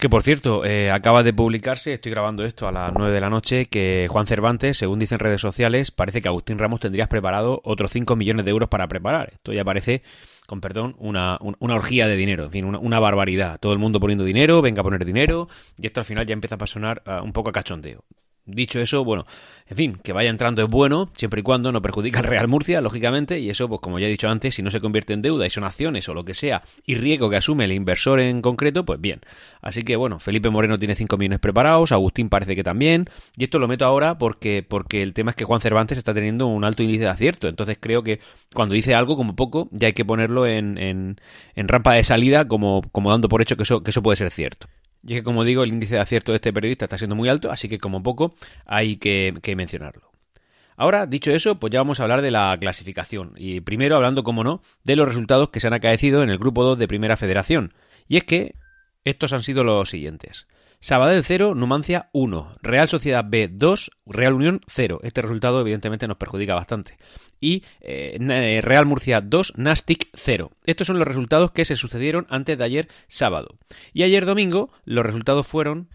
Que 0.00 0.08
por 0.08 0.22
cierto, 0.22 0.64
eh, 0.64 0.90
acaba 0.90 1.22
de 1.22 1.34
publicarse, 1.34 1.92
estoy 1.92 2.10
grabando 2.10 2.42
esto 2.42 2.66
a 2.66 2.72
las 2.72 2.90
9 2.94 3.12
de 3.12 3.20
la 3.20 3.28
noche, 3.28 3.66
que 3.66 4.06
Juan 4.08 4.26
Cervantes, 4.26 4.78
según 4.78 4.98
dicen 4.98 5.18
redes 5.18 5.42
sociales, 5.42 5.90
parece 5.90 6.22
que 6.22 6.28
Agustín 6.28 6.58
Ramos 6.58 6.80
tendría 6.80 7.06
preparado 7.06 7.60
otros 7.64 7.90
5 7.90 8.16
millones 8.16 8.46
de 8.46 8.50
euros 8.50 8.70
para 8.70 8.88
preparar. 8.88 9.28
Esto 9.34 9.52
ya 9.52 9.62
parece, 9.62 10.02
con 10.50 10.60
perdón, 10.60 10.96
una, 10.98 11.38
una 11.60 11.76
orgía 11.76 12.08
de 12.08 12.16
dinero, 12.16 12.46
en 12.46 12.50
fin, 12.50 12.64
una, 12.64 12.98
barbaridad. 12.98 13.60
Todo 13.60 13.72
el 13.72 13.78
mundo 13.78 14.00
poniendo 14.00 14.24
dinero, 14.24 14.60
venga 14.60 14.80
a 14.80 14.82
poner 14.82 15.04
dinero, 15.04 15.48
y 15.78 15.86
esto 15.86 16.00
al 16.00 16.04
final 16.04 16.26
ya 16.26 16.32
empieza 16.32 16.56
a 16.58 16.66
sonar 16.66 17.04
uh, 17.06 17.22
un 17.22 17.32
poco 17.32 17.50
a 17.50 17.52
cachondeo. 17.52 18.02
Dicho 18.50 18.80
eso, 18.80 19.04
bueno, 19.04 19.26
en 19.70 19.76
fin, 19.76 20.00
que 20.02 20.12
vaya 20.12 20.30
entrando 20.30 20.64
es 20.64 20.68
bueno, 20.68 21.10
siempre 21.14 21.40
y 21.40 21.42
cuando 21.44 21.70
no 21.70 21.80
perjudica 21.80 22.18
al 22.18 22.24
Real 22.24 22.48
Murcia, 22.48 22.80
lógicamente, 22.80 23.38
y 23.38 23.50
eso, 23.50 23.68
pues 23.68 23.80
como 23.80 24.00
ya 24.00 24.08
he 24.08 24.10
dicho 24.10 24.28
antes, 24.28 24.56
si 24.56 24.62
no 24.62 24.70
se 24.72 24.80
convierte 24.80 25.12
en 25.12 25.22
deuda 25.22 25.46
y 25.46 25.50
son 25.50 25.62
acciones 25.62 26.08
o 26.08 26.14
lo 26.14 26.24
que 26.24 26.34
sea, 26.34 26.62
y 26.84 26.96
riesgo 26.96 27.30
que 27.30 27.36
asume 27.36 27.66
el 27.66 27.72
inversor 27.72 28.18
en 28.18 28.42
concreto, 28.42 28.84
pues 28.84 29.00
bien. 29.00 29.20
Así 29.62 29.82
que 29.82 29.94
bueno, 29.94 30.18
Felipe 30.18 30.50
Moreno 30.50 30.76
tiene 30.76 30.96
5 30.96 31.16
millones 31.16 31.38
preparados, 31.38 31.92
Agustín 31.92 32.28
parece 32.28 32.56
que 32.56 32.64
también, 32.64 33.08
y 33.36 33.44
esto 33.44 33.60
lo 33.60 33.68
meto 33.68 33.84
ahora 33.84 34.18
porque, 34.18 34.66
porque 34.68 35.02
el 35.02 35.14
tema 35.14 35.30
es 35.30 35.36
que 35.36 35.44
Juan 35.44 35.60
Cervantes 35.60 35.98
está 35.98 36.12
teniendo 36.14 36.48
un 36.48 36.64
alto 36.64 36.82
índice 36.82 37.04
de 37.04 37.10
acierto, 37.10 37.46
entonces 37.46 37.78
creo 37.80 38.02
que 38.02 38.18
cuando 38.52 38.74
dice 38.74 38.96
algo, 38.96 39.16
como 39.16 39.36
poco, 39.36 39.68
ya 39.70 39.86
hay 39.86 39.92
que 39.92 40.04
ponerlo 40.04 40.48
en, 40.48 40.78
en, 40.78 41.20
en 41.54 41.68
rampa 41.68 41.94
de 41.94 42.02
salida 42.02 42.48
como, 42.48 42.82
como 42.90 43.12
dando 43.12 43.28
por 43.28 43.40
hecho 43.40 43.56
que 43.56 43.62
eso, 43.62 43.84
que 43.84 43.90
eso 43.90 44.02
puede 44.02 44.16
ser 44.16 44.32
cierto. 44.32 44.66
Y 45.02 45.14
es 45.14 45.20
que, 45.20 45.24
como 45.24 45.44
digo, 45.44 45.62
el 45.62 45.70
índice 45.70 45.94
de 45.94 46.00
acierto 46.00 46.32
de 46.32 46.36
este 46.36 46.52
periodista 46.52 46.84
está 46.84 46.98
siendo 46.98 47.16
muy 47.16 47.28
alto, 47.28 47.50
así 47.50 47.68
que 47.68 47.78
como 47.78 48.02
poco 48.02 48.34
hay 48.66 48.96
que, 48.96 49.32
mencionarlo. 49.56 50.10
Ahora, 50.76 51.06
dicho 51.06 51.30
eso, 51.30 51.58
pues 51.58 51.72
ya 51.72 51.80
vamos 51.80 52.00
a 52.00 52.04
hablar 52.04 52.22
de 52.22 52.30
la 52.30 52.56
clasificación. 52.58 53.32
Y 53.36 53.60
primero 53.60 53.96
hablando, 53.96 54.24
como 54.24 54.44
no, 54.44 54.62
de 54.84 54.96
los 54.96 55.08
resultados 55.08 55.50
que 55.50 55.60
se 55.60 55.66
han 55.66 55.74
acaecido 55.74 56.22
en 56.22 56.30
el 56.30 56.38
grupo 56.38 56.64
2 56.64 56.78
de 56.78 56.88
Primera 56.88 57.16
Federación. 57.16 57.74
Y 58.08 58.16
es 58.16 58.24
que 58.24 58.54
estos 59.04 59.32
han 59.32 59.42
sido 59.42 59.64
los 59.64 59.90
siguientes. 59.90 60.46
Sabadell 60.82 61.24
0, 61.24 61.54
Numancia 61.54 62.08
1, 62.14 62.56
Real 62.62 62.88
Sociedad 62.88 63.22
B 63.28 63.48
2, 63.52 63.90
Real 64.06 64.32
Unión 64.32 64.62
0. 64.66 65.00
Este 65.02 65.20
resultado 65.20 65.60
evidentemente 65.60 66.08
nos 66.08 66.16
perjudica 66.16 66.54
bastante. 66.54 66.96
Y 67.38 67.64
eh, 67.82 68.16
eh, 68.18 68.60
Real 68.62 68.86
Murcia 68.86 69.20
2, 69.20 69.58
Nastic 69.58 70.08
0. 70.14 70.52
Estos 70.64 70.86
son 70.86 70.98
los 70.98 71.06
resultados 71.06 71.50
que 71.50 71.66
se 71.66 71.76
sucedieron 71.76 72.26
antes 72.30 72.56
de 72.56 72.64
ayer 72.64 72.88
sábado. 73.08 73.58
Y 73.92 74.04
ayer 74.04 74.24
domingo 74.24 74.70
los 74.86 75.04
resultados 75.04 75.46
fueron 75.46 75.90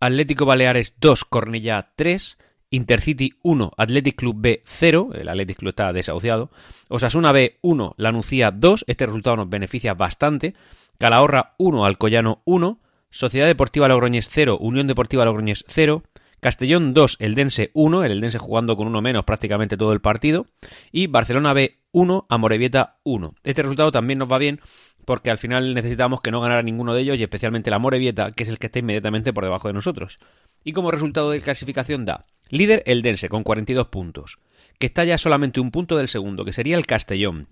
Atlético 0.00 0.46
Baleares 0.46 0.96
2, 1.00 1.26
Cornellá 1.26 1.92
3, 1.94 2.38
Intercity 2.70 3.34
1, 3.42 3.72
Athletic 3.76 4.16
Club 4.16 4.36
B 4.38 4.62
0, 4.64 5.10
el 5.14 5.28
Athletic 5.28 5.58
Club 5.58 5.70
está 5.70 5.92
desahuciado, 5.92 6.50
Osasuna 6.88 7.32
B 7.32 7.58
1, 7.62 7.94
Lanucía 7.98 8.52
2, 8.52 8.84
este 8.86 9.06
resultado 9.06 9.36
nos 9.36 9.50
beneficia 9.50 9.94
bastante, 9.94 10.54
Calahorra 10.98 11.54
1, 11.58 11.84
Alcoyano 11.84 12.42
1, 12.44 12.80
Sociedad 13.10 13.46
Deportiva 13.46 13.88
Logroñés 13.88 14.28
0, 14.30 14.58
Unión 14.60 14.86
Deportiva 14.86 15.24
Logroñés 15.24 15.64
0, 15.68 16.02
Castellón 16.40 16.94
2, 16.94 17.16
Eldense 17.18 17.70
1, 17.74 18.04
el 18.04 18.12
Eldense 18.12 18.38
jugando 18.38 18.76
con 18.76 18.86
uno 18.86 19.02
menos 19.02 19.24
prácticamente 19.24 19.76
todo 19.76 19.92
el 19.92 20.00
partido, 20.00 20.46
y 20.92 21.08
Barcelona 21.08 21.52
B 21.52 21.80
1, 21.92 22.26
Amorebieta 22.28 22.98
1. 23.04 23.34
Este 23.42 23.62
resultado 23.62 23.90
también 23.90 24.18
nos 24.18 24.30
va 24.30 24.38
bien 24.38 24.60
porque 25.04 25.30
al 25.30 25.38
final 25.38 25.74
necesitamos 25.74 26.20
que 26.20 26.30
no 26.30 26.40
ganara 26.40 26.62
ninguno 26.62 26.94
de 26.94 27.00
ellos 27.00 27.16
y 27.18 27.22
especialmente 27.22 27.70
la 27.70 27.76
Amorebieta, 27.76 28.30
que 28.30 28.42
es 28.42 28.48
el 28.50 28.58
que 28.58 28.66
está 28.66 28.78
inmediatamente 28.78 29.32
por 29.32 29.42
debajo 29.42 29.66
de 29.66 29.74
nosotros. 29.74 30.18
Y 30.62 30.72
como 30.72 30.90
resultado 30.90 31.30
de 31.30 31.40
clasificación 31.40 32.04
da 32.04 32.26
líder 32.50 32.82
Eldense 32.86 33.28
con 33.30 33.42
42 33.42 33.88
puntos, 33.88 34.38
que 34.78 34.86
está 34.86 35.04
ya 35.04 35.16
solamente 35.16 35.60
un 35.60 35.70
punto 35.70 35.96
del 35.96 36.08
segundo, 36.08 36.44
que 36.44 36.52
sería 36.52 36.76
el 36.76 36.86
Castellón. 36.86 37.48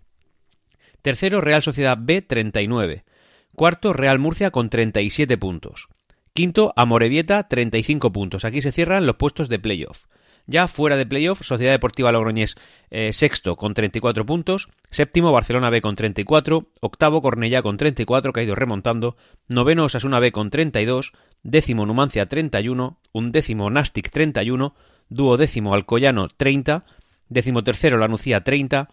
Tercero 1.03 1.41
Real 1.41 1.63
Sociedad 1.63 1.97
B 1.99 2.21
39. 2.21 3.05
Cuarto, 3.57 3.95
Real 3.95 4.19
Murcia 4.19 4.51
con 4.51 4.69
37 4.69 5.39
puntos. 5.39 5.89
Quinto, 6.35 6.75
Amorebieta, 6.77 7.49
35 7.49 8.13
puntos. 8.13 8.45
Aquí 8.45 8.61
se 8.61 8.71
cierran 8.71 9.07
los 9.07 9.17
puestos 9.17 9.49
de 9.49 9.59
playoff. 9.59 10.05
Ya 10.47 10.69
fuera 10.69 10.95
de 10.95 11.07
playoff, 11.07 11.43
Sociedad 11.43 11.73
Deportiva 11.73 12.13
Logroñés 12.13 12.57
eh, 12.91 13.15
sexto 13.15 13.57
con 13.57 13.73
34 13.73 14.27
puntos, 14.27 14.69
séptimo 14.91 15.33
Barcelona 15.33 15.71
B 15.71 15.81
con 15.81 15.97
34, 15.97 16.67
octavo 16.81 17.23
Cornellá 17.23 17.63
con 17.63 17.79
34 17.79 18.33
que 18.35 18.41
ha 18.41 18.43
ido 18.45 18.55
remontando, 18.55 19.17
noveno 19.49 19.85
Osasuna 19.85 20.21
B 20.21 20.31
con 20.33 20.51
32, 20.51 21.13
décimo 21.43 21.87
Numancia 21.87 22.27
31, 22.27 22.99
undécimo 23.13 23.71
Nastic 23.71 24.11
31, 24.11 24.75
duodécimo 25.09 25.73
Alcoyano 25.73 26.29
30, 26.29 26.85
décimo 27.29 27.65
tercero 27.65 27.97
Lanucía 27.97 28.45
30, 28.45 28.89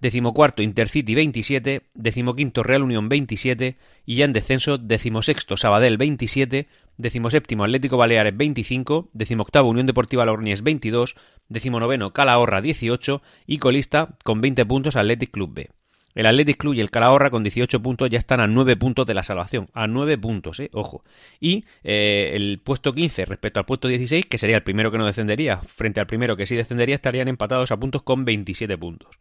decimocuarto 0.00 0.62
Intercity 0.62 1.14
27, 1.14 1.82
decimoquinto 1.94 2.62
Real 2.62 2.82
Unión 2.82 3.08
27 3.08 3.76
y 4.06 4.16
ya 4.16 4.24
en 4.24 4.32
descenso 4.32 4.78
decimosexto 4.78 5.56
Sabadell 5.56 5.98
27, 5.98 6.68
decimoséptimo 6.96 7.64
Atlético 7.64 7.96
Baleares 7.96 8.36
25, 8.36 9.10
decimoctavo 9.12 9.68
Unión 9.68 9.86
Deportiva 9.86 10.24
Logroñés 10.24 10.62
22, 10.62 11.16
decimonoveno 11.48 12.12
Calahorra 12.12 12.60
18 12.60 13.22
y 13.46 13.58
colista 13.58 14.16
con 14.24 14.40
20 14.40 14.64
puntos 14.66 14.96
Athletic 14.96 15.30
Club 15.30 15.54
B. 15.54 15.70
El 16.14 16.26
Athletic 16.26 16.56
Club 16.56 16.74
y 16.74 16.80
el 16.80 16.90
Calahorra 16.90 17.30
con 17.30 17.44
18 17.44 17.80
puntos 17.80 18.10
ya 18.10 18.18
están 18.18 18.40
a 18.40 18.48
9 18.48 18.76
puntos 18.76 19.06
de 19.06 19.14
la 19.14 19.22
salvación. 19.22 19.68
A 19.74 19.86
9 19.86 20.18
puntos, 20.18 20.58
eh, 20.58 20.68
ojo. 20.72 21.04
Y 21.38 21.64
eh, 21.84 22.32
el 22.34 22.60
puesto 22.64 22.92
15 22.92 23.26
respecto 23.26 23.60
al 23.60 23.66
puesto 23.66 23.86
16, 23.86 24.26
que 24.26 24.38
sería 24.38 24.56
el 24.56 24.64
primero 24.64 24.90
que 24.90 24.98
no 24.98 25.06
descendería, 25.06 25.58
frente 25.58 26.00
al 26.00 26.08
primero 26.08 26.36
que 26.36 26.46
sí 26.46 26.56
descendería, 26.56 26.96
estarían 26.96 27.28
empatados 27.28 27.70
a 27.70 27.76
puntos 27.78 28.02
con 28.02 28.24
27 28.24 28.76
puntos. 28.76 29.18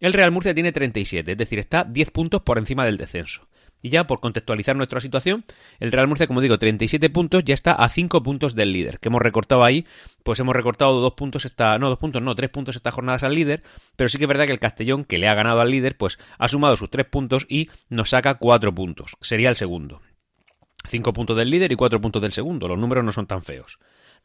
El 0.00 0.12
Real 0.12 0.30
Murcia 0.30 0.54
tiene 0.54 0.70
37, 0.70 1.32
es 1.32 1.38
decir, 1.38 1.58
está 1.58 1.84
10 1.84 2.10
puntos 2.12 2.42
por 2.42 2.58
encima 2.58 2.84
del 2.84 2.96
descenso. 2.96 3.48
Y 3.80 3.90
ya 3.90 4.06
por 4.06 4.20
contextualizar 4.20 4.74
nuestra 4.74 5.00
situación, 5.00 5.44
el 5.78 5.92
Real 5.92 6.08
Murcia, 6.08 6.26
como 6.26 6.40
digo, 6.40 6.58
37 6.58 7.10
puntos, 7.10 7.44
ya 7.44 7.54
está 7.54 7.72
a 7.72 7.88
5 7.88 8.22
puntos 8.22 8.54
del 8.54 8.72
líder, 8.72 8.98
que 8.98 9.08
hemos 9.08 9.22
recortado 9.22 9.64
ahí, 9.64 9.86
pues 10.24 10.40
hemos 10.40 10.54
recortado 10.54 11.00
2 11.00 11.14
puntos 11.14 11.44
esta, 11.44 11.78
no, 11.78 11.88
2 11.88 11.98
puntos, 11.98 12.22
no, 12.22 12.34
3 12.34 12.50
puntos 12.50 12.76
estas 12.76 12.94
jornadas 12.94 13.22
al 13.22 13.34
líder, 13.34 13.62
pero 13.96 14.08
sí 14.08 14.18
que 14.18 14.24
es 14.24 14.28
verdad 14.28 14.46
que 14.46 14.52
el 14.52 14.60
Castellón, 14.60 15.04
que 15.04 15.18
le 15.18 15.28
ha 15.28 15.34
ganado 15.34 15.60
al 15.60 15.70
líder, 15.70 15.96
pues 15.96 16.18
ha 16.38 16.48
sumado 16.48 16.76
sus 16.76 16.90
3 16.90 17.06
puntos 17.06 17.46
y 17.48 17.70
nos 17.88 18.10
saca 18.10 18.34
4 18.34 18.74
puntos, 18.74 19.16
sería 19.20 19.48
el 19.48 19.56
segundo. 19.56 20.00
5 20.88 21.12
puntos 21.12 21.36
del 21.36 21.50
líder 21.50 21.70
y 21.70 21.76
4 21.76 22.00
puntos 22.00 22.22
del 22.22 22.32
segundo, 22.32 22.66
los 22.66 22.78
números 22.78 23.04
no 23.04 23.12
son 23.12 23.26
tan 23.26 23.42
feos. 23.42 23.78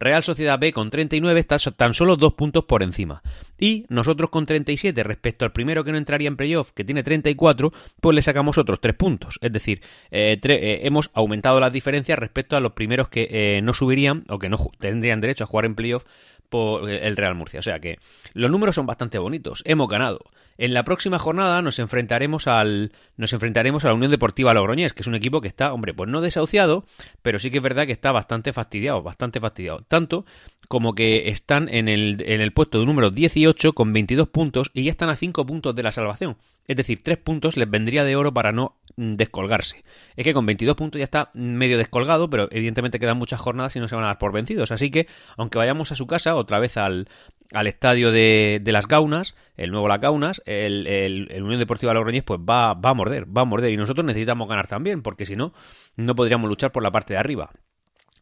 Real 0.03 0.23
Sociedad 0.23 0.59
B 0.59 0.73
con 0.73 0.89
39 0.89 1.39
está 1.39 1.57
tan 1.57 1.93
solo 1.93 2.15
dos 2.15 2.33
puntos 2.33 2.65
por 2.65 2.83
encima. 2.83 3.21
Y 3.57 3.85
nosotros 3.89 4.29
con 4.29 4.45
37 4.45 5.01
respecto 5.03 5.45
al 5.45 5.51
primero 5.51 5.83
que 5.83 5.91
no 5.91 5.97
entraría 5.97 6.27
en 6.27 6.35
playoff, 6.35 6.71
que 6.71 6.83
tiene 6.83 7.03
34, 7.03 7.71
pues 8.01 8.15
le 8.15 8.21
sacamos 8.21 8.57
otros 8.57 8.81
3 8.81 8.95
puntos. 8.95 9.39
Es 9.41 9.51
decir, 9.51 9.81
eh, 10.11 10.39
eh, 10.43 10.79
hemos 10.83 11.09
aumentado 11.13 11.59
las 11.59 11.71
diferencias 11.71 12.19
respecto 12.19 12.55
a 12.55 12.59
los 12.59 12.73
primeros 12.73 13.09
que 13.09 13.27
eh, 13.29 13.61
no 13.63 13.73
subirían 13.73 14.25
o 14.29 14.39
que 14.39 14.49
no 14.49 14.57
tendrían 14.79 15.21
derecho 15.21 15.45
a 15.45 15.47
jugar 15.47 15.65
en 15.65 15.75
playoff 15.75 16.05
por 16.49 16.89
el 16.89 17.15
Real 17.15 17.35
Murcia. 17.35 17.59
O 17.59 17.63
sea 17.63 17.79
que 17.79 17.97
los 18.33 18.51
números 18.51 18.75
son 18.75 18.85
bastante 18.85 19.17
bonitos. 19.17 19.63
Hemos 19.65 19.87
ganado. 19.87 20.19
En 20.57 20.73
la 20.73 20.83
próxima 20.83 21.19
jornada 21.19 21.61
nos 21.61 21.79
enfrentaremos 21.79 22.47
al 22.47 22.91
nos 23.17 23.33
enfrentaremos 23.33 23.85
a 23.85 23.89
la 23.89 23.93
Unión 23.93 24.11
Deportiva 24.11 24.53
Logroñés, 24.53 24.93
que 24.93 25.01
es 25.01 25.07
un 25.07 25.15
equipo 25.15 25.41
que 25.41 25.47
está, 25.47 25.73
hombre, 25.73 25.93
pues 25.93 26.09
no 26.09 26.21
desahuciado, 26.21 26.85
pero 27.21 27.39
sí 27.39 27.49
que 27.49 27.57
es 27.57 27.63
verdad 27.63 27.85
que 27.85 27.91
está 27.91 28.11
bastante 28.11 28.53
fastidiado, 28.53 29.01
bastante 29.01 29.39
fastidiado. 29.39 29.81
Tanto 29.87 30.25
como 30.67 30.93
que 30.95 31.29
están 31.29 31.69
en 31.69 31.89
el, 31.89 32.23
en 32.25 32.41
el 32.41 32.53
puesto 32.53 32.79
de 32.79 32.85
número 32.85 33.11
18 33.11 33.73
con 33.73 33.93
22 33.93 34.29
puntos 34.29 34.71
y 34.73 34.83
ya 34.83 34.91
están 34.91 35.09
a 35.09 35.15
5 35.15 35.45
puntos 35.45 35.75
de 35.75 35.83
la 35.83 35.91
salvación. 35.91 36.37
Es 36.67 36.77
decir, 36.77 37.03
3 37.03 37.17
puntos 37.17 37.57
les 37.57 37.69
vendría 37.69 38.03
de 38.03 38.15
oro 38.15 38.33
para 38.33 38.51
no 38.51 38.77
Mm, 38.95 39.15
descolgarse. 39.15 39.81
Es 40.15 40.23
que 40.23 40.33
con 40.35 40.45
22 40.45 40.75
puntos 40.75 40.99
ya 40.99 41.03
está 41.03 41.31
medio 41.33 41.79
descolgado, 41.79 42.29
pero 42.29 42.47
evidentemente 42.51 42.99
quedan 42.99 43.17
muchas 43.17 43.41
jornadas 43.41 43.75
y 43.75 43.79
no 43.79 43.87
se 43.87 43.95
van 43.95 44.03
a 44.03 44.07
dar 44.07 44.17
por 44.19 44.31
vencidos. 44.31 44.71
Así 44.71 44.91
que, 44.91 45.07
aunque 45.35 45.57
vayamos 45.57 45.91
a 45.91 45.95
su 45.95 46.05
casa, 46.05 46.35
otra 46.35 46.59
vez 46.59 46.77
al, 46.77 47.07
al 47.53 47.67
estadio 47.67 48.11
de, 48.11 48.59
de, 48.61 48.71
las 48.71 48.87
Gaunas, 48.87 49.35
el 49.57 49.71
nuevo 49.71 49.87
Las 49.87 49.99
Gaunas, 49.99 50.43
el, 50.45 50.85
el, 50.85 51.41
Unión 51.41 51.59
Deportiva 51.59 51.93
Logroñés, 51.93 52.23
pues 52.23 52.39
va, 52.39 52.75
va 52.75 52.91
a 52.91 52.93
morder, 52.93 53.25
va 53.35 53.41
a 53.41 53.45
morder. 53.45 53.71
Y 53.71 53.77
nosotros 53.77 54.05
necesitamos 54.05 54.47
ganar 54.47 54.67
también, 54.67 55.01
porque 55.01 55.25
si 55.25 55.35
no, 55.35 55.53
no 55.95 56.15
podríamos 56.15 56.47
luchar 56.47 56.71
por 56.71 56.83
la 56.83 56.91
parte 56.91 57.13
de 57.15 57.19
arriba. 57.19 57.49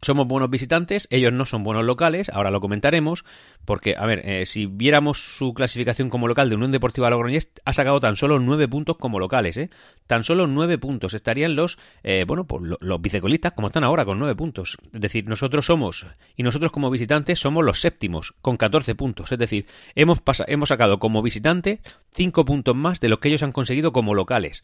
Somos 0.04 0.28
buenos 0.28 0.50
visitantes, 0.50 1.08
ellos 1.12 1.32
no 1.32 1.46
son 1.46 1.64
buenos 1.64 1.86
locales, 1.86 2.30
ahora 2.30 2.50
lo 2.50 2.60
comentaremos, 2.60 3.24
porque, 3.66 3.96
a 3.96 4.08
ver, 4.08 4.28
eh, 4.28 4.48
si 4.48 4.66
viéramos 4.66 5.20
su 5.38 5.54
clasificación 5.54 6.10
como 6.10 6.28
local 6.28 6.50
de 6.50 6.56
Unión 6.56 6.72
Deportiva 6.72 7.12
Logroñés, 7.12 7.52
ha 7.66 7.74
sacado 7.74 8.00
tan 8.00 8.16
solo 8.16 8.40
nueve 8.40 8.68
puntos 8.68 8.98
como 8.98 9.20
locales, 9.20 9.58
¿eh? 9.58 9.70
Tan 10.08 10.24
solo 10.24 10.48
nueve 10.48 10.80
puntos. 10.80 11.14
Estarían 11.14 11.56
los, 11.56 11.78
eh, 12.02 12.26
bueno, 12.26 12.48
pues 12.48 12.64
los 12.80 13.00
vicecolistas 13.00 13.52
como 13.52 13.68
están 13.68 13.84
ahora, 13.84 14.04
con 14.04 14.18
nueve 14.18 14.34
puntos. 14.34 14.76
Es 14.92 15.02
decir, 15.02 15.28
nosotros 15.28 15.68
somos, 15.68 16.08
y 16.36 16.42
nosotros 16.42 16.72
como 16.72 16.90
visitantes 16.90 17.38
somos 17.38 17.64
los 17.64 17.80
séptimos, 17.80 18.34
con 18.42 18.58
14 18.58 18.96
puntos. 18.96 19.32
Es 19.32 19.38
decir, 19.38 19.68
hemos, 19.94 20.20
hemos 20.48 20.70
sacado 20.70 20.98
como 20.98 21.22
visitante 21.22 21.80
cinco 22.12 22.44
puntos 22.44 22.76
más 22.76 23.02
de 23.02 23.10
lo 23.10 23.20
que 23.20 23.28
ellos 23.28 23.44
han 23.44 23.52
conseguido 23.52 23.94
como 23.94 24.16
locales. 24.16 24.64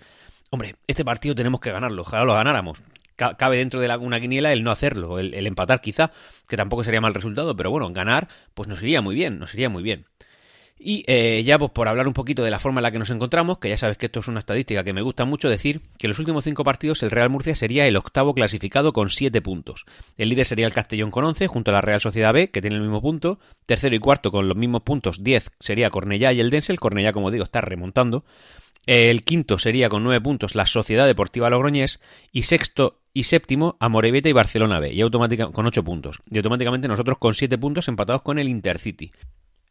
Hombre, 0.49 0.77
este 0.87 1.05
partido 1.05 1.35
tenemos 1.35 1.59
que 1.59 1.71
ganarlo, 1.71 2.01
ojalá 2.01 2.23
lo 2.23 2.33
ganáramos 2.33 2.81
cabe 3.17 3.57
dentro 3.57 3.79
de 3.81 3.97
una 3.97 4.19
quiniela 4.19 4.53
el 4.53 4.63
no 4.63 4.71
hacerlo, 4.71 5.19
el, 5.19 5.47
empatar 5.47 5.81
quizá, 5.81 6.11
que 6.47 6.55
tampoco 6.55 6.83
sería 6.83 7.01
mal 7.01 7.13
resultado, 7.13 7.55
pero 7.55 7.71
bueno, 7.71 7.91
ganar 7.91 8.27
pues 8.53 8.69
nos 8.69 8.81
iría 8.81 9.01
muy 9.01 9.15
bien, 9.15 9.39
nos 9.39 9.53
iría 9.53 9.69
muy 9.69 9.83
bien. 9.83 10.05
Y 10.79 11.03
eh, 11.07 11.41
ya 11.43 11.57
pues 11.57 11.71
por 11.71 11.87
hablar 11.87 12.07
un 12.07 12.13
poquito 12.13 12.43
de 12.43 12.51
la 12.51 12.59
forma 12.59 12.79
en 12.79 12.83
la 12.83 12.91
que 12.91 12.99
nos 12.99 13.09
encontramos, 13.09 13.57
que 13.57 13.69
ya 13.69 13.77
sabes 13.77 13.97
que 13.97 14.05
esto 14.05 14.19
es 14.19 14.27
una 14.27 14.37
estadística 14.37 14.83
que 14.83 14.93
me 14.93 15.01
gusta 15.01 15.25
mucho 15.25 15.49
decir, 15.49 15.81
que 15.97 16.05
en 16.05 16.09
los 16.09 16.19
últimos 16.19 16.43
cinco 16.43 16.63
partidos 16.63 17.01
el 17.01 17.09
Real 17.09 17.31
Murcia 17.31 17.55
sería 17.55 17.87
el 17.87 17.97
octavo 17.97 18.35
clasificado 18.35 18.93
con 18.93 19.09
siete 19.09 19.41
puntos. 19.41 19.85
El 20.17 20.29
líder 20.29 20.45
sería 20.45 20.67
el 20.67 20.73
Castellón 20.73 21.09
con 21.09 21.25
11, 21.25 21.47
junto 21.47 21.71
a 21.71 21.73
la 21.73 21.81
Real 21.81 21.99
Sociedad 21.99 22.31
B, 22.31 22.51
que 22.51 22.61
tiene 22.61 22.75
el 22.75 22.83
mismo 22.83 23.01
punto. 23.01 23.39
Tercero 23.65 23.95
y 23.95 23.99
cuarto 23.99 24.29
con 24.29 24.47
los 24.47 24.55
mismos 24.55 24.83
puntos, 24.83 25.23
10 25.23 25.49
sería 25.59 25.89
Cornellá 25.89 26.31
y 26.31 26.39
el 26.39 26.51
Dense. 26.51 26.77
Cornellá, 26.77 27.11
como 27.11 27.31
digo, 27.31 27.43
está 27.43 27.59
remontando. 27.59 28.23
El 28.87 29.23
quinto 29.23 29.59
sería 29.59 29.89
con 29.89 30.03
nueve 30.03 30.21
puntos 30.21 30.55
la 30.55 30.65
Sociedad 30.65 31.05
Deportiva 31.05 31.49
Logroñés. 31.49 31.99
Y 32.31 32.43
sexto 32.43 33.01
y 33.17 33.23
séptimo 33.23 33.77
Amorebieta 33.79 34.29
y 34.29 34.33
Barcelona 34.33 34.79
B, 34.79 34.93
y 34.93 35.01
automáticamente 35.01 35.55
con 35.55 35.65
ocho 35.65 35.83
puntos. 35.83 36.19
Y 36.29 36.37
automáticamente 36.37 36.87
nosotros 36.87 37.17
con 37.17 37.33
siete 37.33 37.57
puntos 37.57 37.87
empatados 37.87 38.21
con 38.21 38.37
el 38.37 38.47
Intercity. 38.47 39.09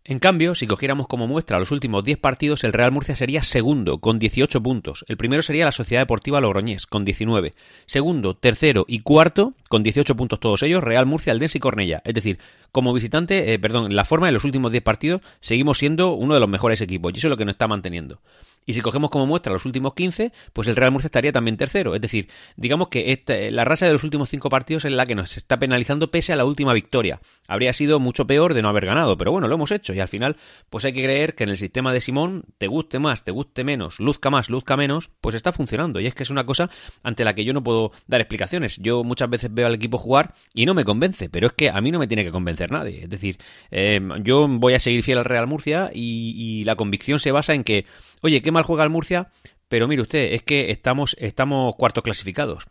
En 0.03 0.19
cambio, 0.19 0.57
si 0.57 0.67
cogiéramos 0.67 1.07
como 1.07 1.29
muestra 1.29 1.61
los 1.61 1.71
últimos 1.71 2.03
10 2.03 2.19
partidos, 2.19 2.65
el 2.65 2.73
Real 2.73 2.91
Murcia 2.91 3.15
sería 3.15 3.45
segundo, 3.45 3.99
con 3.99 4.19
18 4.19 4.61
puntos. 4.61 5.05
El 5.07 5.17
primero 5.17 5.43
sería 5.43 5.65
la 5.65 5.71
Sociedad 5.71 6.03
Deportiva 6.03 6.41
Logroñés, 6.41 6.87
con 6.87 7.05
19. 7.05 7.53
Segundo, 7.87 8.35
tercero 8.35 8.85
y 8.89 8.99
cuarto, 9.01 9.55
con 9.69 9.85
18 9.85 10.17
puntos 10.17 10.41
todos 10.41 10.65
ellos, 10.65 10.83
Real 10.83 11.07
Murcia, 11.07 11.33
Aldense 11.33 11.59
y 11.59 11.61
Cornella. 11.61 12.03
Es 12.05 12.15
decir, 12.15 12.39
como 12.73 12.93
visitante, 12.93 13.53
eh, 13.53 13.61
perdón, 13.61 13.95
la 13.95 14.05
forma 14.05 14.27
de 14.27 14.33
los 14.33 14.45
últimos 14.45 14.73
10 14.73 14.83
partidos, 14.83 15.21
seguimos 15.39 15.79
siendo 15.79 16.15
uno 16.15 16.35
de 16.35 16.41
los 16.41 16.49
mejores 16.49 16.81
equipos, 16.81 17.13
y 17.15 17.19
eso 17.19 17.29
es 17.29 17.31
lo 17.31 17.37
que 17.37 17.45
nos 17.45 17.55
está 17.55 17.69
manteniendo. 17.69 18.21
Y 18.67 18.73
si 18.73 18.81
cogemos 18.81 19.11
como 19.11 19.27
muestra 19.27 19.53
los 19.53 19.65
últimos 19.65 19.95
15, 19.95 20.33
pues 20.53 20.67
el 20.67 20.75
Real 20.75 20.91
Murcia 20.91 21.07
estaría 21.07 21.31
también 21.31 21.57
tercero. 21.57 21.95
Es 21.95 22.01
decir, 22.01 22.29
digamos 22.57 22.89
que 22.89 23.23
la 23.53 23.65
raza 23.65 23.87
de 23.87 23.93
los 23.93 24.03
últimos 24.03 24.29
5 24.29 24.51
partidos 24.51 24.85
es 24.85 24.93
la 24.93 25.07
que 25.07 25.15
nos 25.15 25.37
está 25.37 25.59
penalizando 25.59 26.11
pese 26.11 26.33
a 26.33 26.37
la 26.37 26.45
última 26.45 26.73
victoria. 26.73 27.21
Habría 27.47 27.73
sido 27.73 28.01
mucho 28.01 28.27
peor 28.27 28.55
de 28.55 28.63
no 28.63 28.69
haber 28.69 28.87
ganado, 28.87 29.17
pero 29.17 29.31
bueno, 29.31 29.47
lo 29.47 29.55
hemos 29.55 29.71
hecho 29.71 29.95
y 29.95 30.01
al 30.01 30.09
final 30.09 30.37
pues 30.69 30.85
hay 30.85 30.93
que 30.93 31.03
creer 31.03 31.37
que 31.37 31.45
en 31.45 31.51
el 31.51 31.57
sistema 31.57 31.93
de 31.93 32.01
Simón, 32.01 32.45
te 32.59 32.67
guste 32.67 32.99
más, 32.99 33.23
te 33.23 33.31
guste 33.31 33.63
menos, 33.63 34.01
luzca 34.01 34.31
más, 34.31 34.51
luzca 34.51 34.77
menos, 34.77 35.11
pues 35.21 35.37
está 35.37 35.53
funcionando. 35.53 36.01
Y 36.01 36.07
es 36.09 36.15
que 36.15 36.25
es 36.25 36.31
una 36.31 36.45
cosa 36.45 36.69
ante 37.05 37.25
la 37.25 37.35
que 37.35 37.45
yo 37.45 37.53
no 37.53 37.63
puedo 37.63 37.93
dar 38.09 38.21
explicaciones. 38.21 38.79
Yo 38.79 39.05
muchas 39.05 39.31
veces 39.31 39.55
veo 39.55 39.69
al 39.69 39.75
equipo 39.75 39.97
jugar 39.97 40.35
y 40.55 40.67
no 40.67 40.75
me 40.75 40.85
convence, 40.85 41.29
pero 41.29 41.47
es 41.47 41.53
que 41.53 41.71
a 41.71 41.81
mí 41.81 41.93
no 41.93 42.01
me 42.01 42.09
tiene 42.09 42.25
que 42.25 42.33
convencer 42.33 42.73
nadie. 42.73 43.05
Es 43.05 43.11
decir, 43.11 43.39
eh, 43.71 44.01
yo 44.23 44.49
voy 44.49 44.75
a 44.75 44.81
seguir 44.81 45.05
fiel 45.05 45.19
al 45.19 45.25
Real 45.25 45.47
Murcia 45.47 45.91
y 45.95 46.65
la 46.65 46.75
convicción 46.75 47.21
se 47.21 47.31
basa 47.31 47.55
en 47.55 47.63
que, 47.63 47.85
oye, 48.23 48.43
¿qué 48.43 48.51
mal 48.51 48.65
juega 48.65 48.85
el 48.85 48.91
Murcia, 48.91 49.29
pero 49.69 49.89
mire 49.89 50.03
usted, 50.03 50.33
es 50.33 50.43
que 50.43 50.71
estamos, 50.71 51.17
estamos 51.19 51.75
cuartos 51.77 52.05
clasificados. 52.05 52.67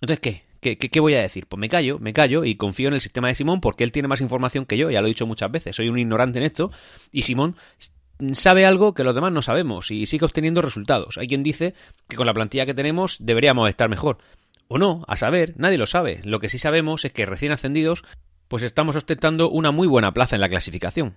Entonces, 0.00 0.20
¿qué? 0.20 0.48
¿Qué, 0.60 0.76
¿Qué, 0.76 1.00
voy 1.00 1.14
a 1.14 1.22
decir? 1.22 1.46
Pues 1.46 1.60
me 1.60 1.68
callo, 1.68 2.00
me 2.00 2.12
callo 2.12 2.44
y 2.44 2.56
confío 2.56 2.88
en 2.88 2.94
el 2.94 3.00
sistema 3.00 3.28
de 3.28 3.36
Simón 3.36 3.60
porque 3.60 3.84
él 3.84 3.92
tiene 3.92 4.08
más 4.08 4.20
información 4.20 4.66
que 4.66 4.76
yo, 4.76 4.90
ya 4.90 5.00
lo 5.00 5.06
he 5.06 5.10
dicho 5.10 5.26
muchas 5.26 5.52
veces, 5.52 5.76
soy 5.76 5.88
un 5.88 6.00
ignorante 6.00 6.40
en 6.40 6.44
esto 6.44 6.72
y 7.12 7.22
Simón 7.22 7.54
sabe 8.32 8.66
algo 8.66 8.94
que 8.94 9.04
los 9.04 9.14
demás 9.14 9.32
no 9.32 9.42
sabemos 9.42 9.90
y 9.90 10.06
sigue 10.06 10.24
obteniendo 10.24 10.60
resultados. 10.60 11.18
Hay 11.18 11.28
quien 11.28 11.42
dice 11.42 11.74
que 12.08 12.16
con 12.16 12.26
la 12.26 12.34
plantilla 12.34 12.66
que 12.66 12.74
tenemos 12.74 13.18
deberíamos 13.20 13.68
estar 13.68 13.88
mejor. 13.88 14.18
O 14.66 14.78
no, 14.78 15.04
a 15.06 15.16
saber, 15.16 15.54
nadie 15.56 15.78
lo 15.78 15.86
sabe. 15.86 16.20
Lo 16.24 16.40
que 16.40 16.48
sí 16.48 16.58
sabemos 16.58 17.04
es 17.04 17.12
que 17.12 17.24
recién 17.24 17.52
ascendidos, 17.52 18.02
pues 18.48 18.62
estamos 18.62 18.96
ostentando 18.96 19.50
una 19.50 19.70
muy 19.70 19.86
buena 19.86 20.12
plaza 20.12 20.34
en 20.34 20.40
la 20.40 20.48
clasificación. 20.48 21.16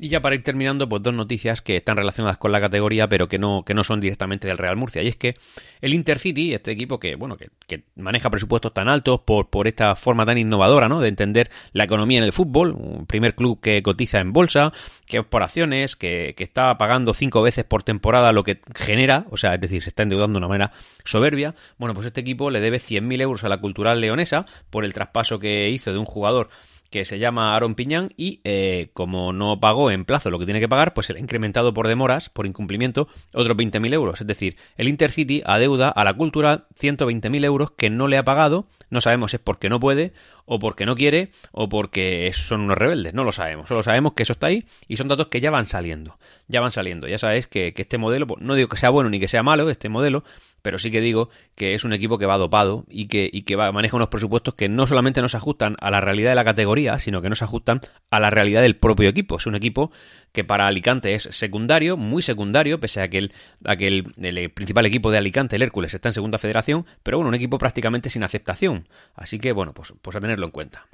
Y 0.00 0.10
ya 0.10 0.22
para 0.22 0.36
ir 0.36 0.44
terminando, 0.44 0.88
pues 0.88 1.02
dos 1.02 1.12
noticias 1.12 1.60
que 1.60 1.76
están 1.76 1.96
relacionadas 1.96 2.38
con 2.38 2.52
la 2.52 2.60
categoría, 2.60 3.08
pero 3.08 3.28
que 3.28 3.36
no, 3.36 3.64
que 3.64 3.74
no 3.74 3.82
son 3.82 3.98
directamente 3.98 4.46
del 4.46 4.56
Real 4.56 4.76
Murcia. 4.76 5.02
Y 5.02 5.08
es 5.08 5.16
que 5.16 5.34
el 5.80 5.92
Intercity, 5.92 6.54
este 6.54 6.70
equipo 6.70 7.00
que, 7.00 7.16
bueno, 7.16 7.36
que, 7.36 7.82
maneja 7.96 8.30
presupuestos 8.30 8.72
tan 8.72 8.88
altos 8.88 9.20
por, 9.22 9.50
por 9.50 9.66
esta 9.66 9.96
forma 9.96 10.24
tan 10.24 10.38
innovadora, 10.38 10.88
¿no? 10.88 11.00
De 11.00 11.08
entender 11.08 11.50
la 11.72 11.82
economía 11.82 12.18
en 12.18 12.24
el 12.24 12.32
fútbol, 12.32 12.76
un 12.78 13.06
primer 13.06 13.34
club 13.34 13.60
que 13.60 13.82
cotiza 13.82 14.20
en 14.20 14.32
bolsa, 14.32 14.72
que 15.04 15.18
es 15.18 15.26
por 15.26 15.42
acciones, 15.42 15.96
que, 15.96 16.34
que 16.36 16.44
está 16.44 16.78
pagando 16.78 17.12
cinco 17.12 17.42
veces 17.42 17.64
por 17.64 17.82
temporada 17.82 18.32
lo 18.32 18.44
que 18.44 18.60
genera, 18.76 19.26
o 19.30 19.36
sea, 19.36 19.54
es 19.54 19.60
decir, 19.60 19.82
se 19.82 19.88
está 19.88 20.04
endeudando 20.04 20.38
de 20.38 20.46
una 20.46 20.48
manera 20.48 20.72
soberbia. 21.04 21.56
Bueno, 21.76 21.94
pues 21.94 22.06
este 22.06 22.20
equipo 22.20 22.50
le 22.50 22.60
debe 22.60 22.78
100.000 22.78 23.20
euros 23.20 23.42
a 23.42 23.48
la 23.48 23.58
cultural 23.58 24.00
leonesa 24.00 24.46
por 24.70 24.84
el 24.84 24.92
traspaso 24.92 25.40
que 25.40 25.70
hizo 25.70 25.92
de 25.92 25.98
un 25.98 26.06
jugador 26.06 26.50
que 26.90 27.04
se 27.04 27.18
llama 27.18 27.54
Aaron 27.54 27.74
Piñán 27.74 28.10
y 28.16 28.40
eh, 28.44 28.90
como 28.94 29.32
no 29.32 29.60
pagó 29.60 29.90
en 29.90 30.04
plazo 30.04 30.30
lo 30.30 30.38
que 30.38 30.44
tiene 30.44 30.60
que 30.60 30.68
pagar, 30.68 30.94
pues 30.94 31.06
se 31.06 31.12
le 31.12 31.18
ha 31.18 31.22
incrementado 31.22 31.74
por 31.74 31.88
demoras, 31.88 32.28
por 32.28 32.46
incumplimiento, 32.46 33.08
otros 33.34 33.56
20.000 33.56 33.92
euros. 33.92 34.20
Es 34.20 34.26
decir, 34.26 34.56
el 34.76 34.88
Intercity 34.88 35.42
adeuda 35.44 35.88
a 35.88 36.04
la 36.04 36.14
cultura 36.14 36.66
120.000 36.80 37.44
euros 37.44 37.70
que 37.72 37.90
no 37.90 38.08
le 38.08 38.16
ha 38.16 38.24
pagado, 38.24 38.68
no 38.90 39.00
sabemos 39.00 39.32
si 39.32 39.36
es 39.36 39.42
porque 39.42 39.68
no 39.68 39.80
puede 39.80 40.12
o 40.48 40.58
porque 40.58 40.86
no 40.86 40.96
quiere 40.96 41.30
o 41.52 41.68
porque 41.68 42.32
son 42.34 42.62
unos 42.62 42.78
rebeldes, 42.78 43.14
no 43.14 43.22
lo 43.22 43.32
sabemos, 43.32 43.68
solo 43.68 43.82
sabemos 43.82 44.14
que 44.14 44.22
eso 44.22 44.32
está 44.32 44.48
ahí 44.48 44.64
y 44.88 44.96
son 44.96 45.06
datos 45.06 45.28
que 45.28 45.40
ya 45.40 45.50
van 45.50 45.66
saliendo, 45.66 46.18
ya 46.48 46.60
van 46.60 46.70
saliendo, 46.70 47.06
ya 47.06 47.18
sabéis 47.18 47.46
que, 47.46 47.74
este 47.76 47.98
modelo, 47.98 48.26
pues, 48.26 48.40
no 48.42 48.54
digo 48.54 48.68
que 48.68 48.78
sea 48.78 48.90
bueno 48.90 49.10
ni 49.10 49.20
que 49.20 49.28
sea 49.28 49.42
malo 49.42 49.68
este 49.68 49.88
modelo, 49.90 50.24
pero 50.62 50.78
sí 50.78 50.90
que 50.90 51.00
digo 51.00 51.28
que 51.54 51.74
es 51.74 51.84
un 51.84 51.92
equipo 51.92 52.18
que 52.18 52.26
va 52.26 52.36
dopado 52.38 52.84
y 52.88 53.06
que, 53.06 53.30
maneja 53.72 53.96
unos 53.96 54.08
presupuestos 54.08 54.54
que 54.54 54.68
no 54.68 54.86
solamente 54.86 55.20
no 55.20 55.28
se 55.28 55.36
ajustan 55.36 55.76
a 55.80 55.90
la 55.90 56.00
realidad 56.00 56.30
de 56.30 56.36
la 56.36 56.44
categoría, 56.44 56.98
sino 56.98 57.22
que 57.22 57.28
no 57.28 57.36
se 57.36 57.44
ajustan 57.44 57.80
a 58.10 58.18
la 58.18 58.30
realidad 58.30 58.62
del 58.62 58.76
propio 58.76 59.08
equipo. 59.08 59.36
Es 59.36 59.46
un 59.46 59.54
equipo 59.54 59.92
que 60.32 60.44
para 60.44 60.66
Alicante 60.66 61.14
es 61.14 61.22
secundario, 61.30 61.96
muy 61.96 62.22
secundario, 62.22 62.80
pese 62.80 63.00
a 63.00 63.08
que 63.08 63.18
el, 63.18 63.32
el, 63.64 64.50
principal 64.50 64.86
equipo 64.86 65.10
de 65.10 65.18
Alicante, 65.18 65.56
el 65.56 65.62
Hércules, 65.62 65.94
está 65.94 66.08
en 66.08 66.12
segunda 66.12 66.38
federación, 66.38 66.86
pero 67.02 67.18
bueno, 67.18 67.28
un 67.28 67.34
equipo 67.34 67.58
prácticamente 67.58 68.10
sin 68.10 68.22
aceptación. 68.22 68.88
Así 69.14 69.38
que 69.38 69.52
bueno, 69.52 69.72
pues, 69.72 69.94
pues 70.02 70.16
a 70.16 70.20
tenerlo 70.20 70.46
en 70.46 70.52
cuenta. 70.52 70.86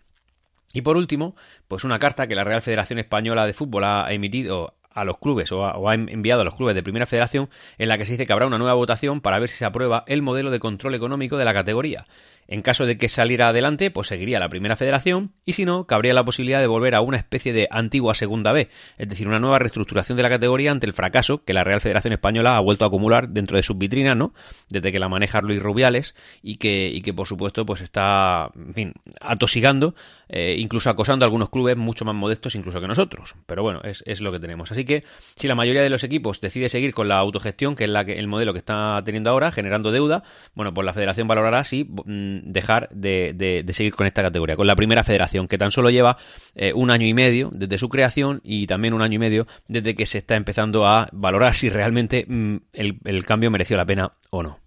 Y 0.73 0.83
por 0.83 0.97
último, 0.97 1.37
pues 1.69 1.85
una 1.85 1.99
carta 1.99 2.27
que 2.27 2.35
la 2.35 2.45
Real 2.45 2.61
Federación 2.61 2.99
Española 2.99 3.47
de 3.47 3.53
Fútbol 3.53 3.85
ha 3.85 4.13
emitido 4.13 4.75
a 4.95 5.05
los 5.05 5.19
clubes 5.19 5.51
o, 5.53 5.89
ha 5.89 5.95
enviado 5.95 6.43
a 6.43 6.45
los 6.45 6.55
clubes 6.55 6.75
de 6.75 6.83
primera 6.83 7.07
federación 7.07 7.51
en 7.79 7.89
la 7.89 7.99
que 7.99 8.07
se 8.07 8.13
dice 8.13 8.27
que 8.27 8.33
habrá 8.33 8.47
una 8.47 8.59
nueva 8.59 8.75
votación 8.75 9.21
para 9.21 9.39
ver 9.39 9.51
si 9.51 9.59
se 9.59 9.65
aprueba 9.65 10.05
el 10.07 10.23
modelo 10.23 10.51
de 10.51 10.61
control 10.61 10.95
económico 10.95 11.37
de 11.37 11.45
la 11.45 11.53
categoría. 11.53 12.07
En 12.49 12.63
caso 12.63 12.87
de 12.87 12.99
que 12.99 13.09
saliera 13.09 13.49
adelante, 13.49 13.91
pues 13.91 14.09
seguiría 14.09 14.39
la 14.39 14.49
primera 14.49 14.77
federación 14.77 15.33
y 15.45 15.55
si 15.55 15.65
no, 15.65 15.87
cabría 15.87 16.15
la 16.15 16.25
posibilidad 16.25 16.61
de 16.61 16.67
volver 16.67 16.95
a 16.95 17.01
una 17.01 17.17
especie 17.17 17.53
de 17.53 17.69
antigua 17.71 18.15
segunda 18.15 18.53
B, 18.53 18.69
es 18.99 19.09
decir, 19.09 19.27
una 19.27 19.39
nueva 19.39 19.59
reestructuración 19.59 20.17
de 20.17 20.23
la 20.23 20.31
categoría 20.31 20.71
ante 20.71 20.87
el 20.87 20.93
fracaso 20.93 21.45
que 21.45 21.55
la 21.55 21.65
Real 21.65 21.81
Federación 21.81 22.13
Española 22.13 22.57
ha 22.57 22.61
vuelto 22.61 22.85
a 22.85 22.89
acumular 22.89 23.29
dentro 23.29 23.57
de 23.57 23.63
sus 23.63 23.79
vitrinas, 23.79 24.17
¿no? 24.17 24.35
Desde 24.69 24.93
que 24.93 24.99
la 24.99 25.09
maneja 25.09 25.41
Luis 25.41 25.63
Rubiales 25.63 26.15
y 26.43 26.57
que, 26.57 26.89
y 26.89 27.03
que 27.03 27.15
por 27.15 27.27
supuesto, 27.27 27.65
pues 27.65 27.81
está, 27.81 28.51
en 28.55 28.75
fin, 28.75 28.93
atosigando, 29.21 29.95
eh, 30.29 30.57
incluso 30.59 30.91
acosando 30.91 31.25
a 31.25 31.27
algunos 31.27 31.51
clubes 31.51 31.77
mucho 31.77 32.05
más 32.05 32.15
modestos 32.15 32.55
incluso 32.55 32.81
que 32.81 32.89
nosotros. 32.89 33.35
Pero 33.47 33.63
bueno, 33.63 33.81
es, 33.85 34.03
es, 34.07 34.21
lo 34.21 34.33
que 34.33 34.41
tenemos. 34.41 34.73
Así 34.73 34.85
que 34.85 35.03
si 35.37 35.49
la 35.49 35.55
mayoría 35.55 35.83
de 35.83 35.91
los 35.91 36.05
equipos 36.05 36.41
decide 36.41 36.69
seguir 36.69 36.95
con 36.95 37.09
la 37.09 37.19
autogestión, 37.19 37.75
que 37.75 37.85
es 37.85 37.91
la 37.91 38.05
que, 38.05 38.19
el 38.19 38.27
modelo 38.27 38.53
que 38.53 38.59
está 38.59 39.01
teniendo 39.05 39.31
ahora, 39.31 39.51
generando 39.51 39.91
deuda, 39.91 40.23
bueno, 40.55 40.73
pues 40.73 40.85
la 40.85 40.93
federación 40.93 41.29
valorará 41.29 41.65
si 41.65 41.85
mm, 41.85 42.34
dejar 42.45 42.89
de, 42.91 43.65
seguir 43.73 43.95
con 43.95 44.07
esta 44.07 44.23
categoría, 44.23 44.57
con 44.57 44.67
la 44.67 44.77
primera 44.77 45.05
federación, 45.05 45.47
que 45.47 45.59
tan 45.59 45.71
solo 45.71 45.91
lleva 45.91 46.17
eh, 46.55 46.73
un 46.75 46.91
año 46.91 47.07
y 47.07 47.15
medio 47.15 47.51
desde 47.53 47.79
su 47.79 47.89
creación 47.89 48.41
y 48.43 48.67
también 48.67 48.95
un 48.95 49.03
año 49.03 49.17
y 49.17 49.19
medio 49.19 49.47
desde 49.69 49.95
que 49.95 50.07
se 50.07 50.19
está 50.19 50.37
empezando 50.37 50.87
a 50.87 51.09
valorar 51.13 51.55
si 51.55 51.69
realmente 51.69 52.25
mm, 52.27 52.57
el 52.73 53.27
cambio 53.27 53.51
mereció 53.51 53.77
la 53.77 53.87
pena 53.87 54.13
o 54.31 54.43
no. 54.43 54.64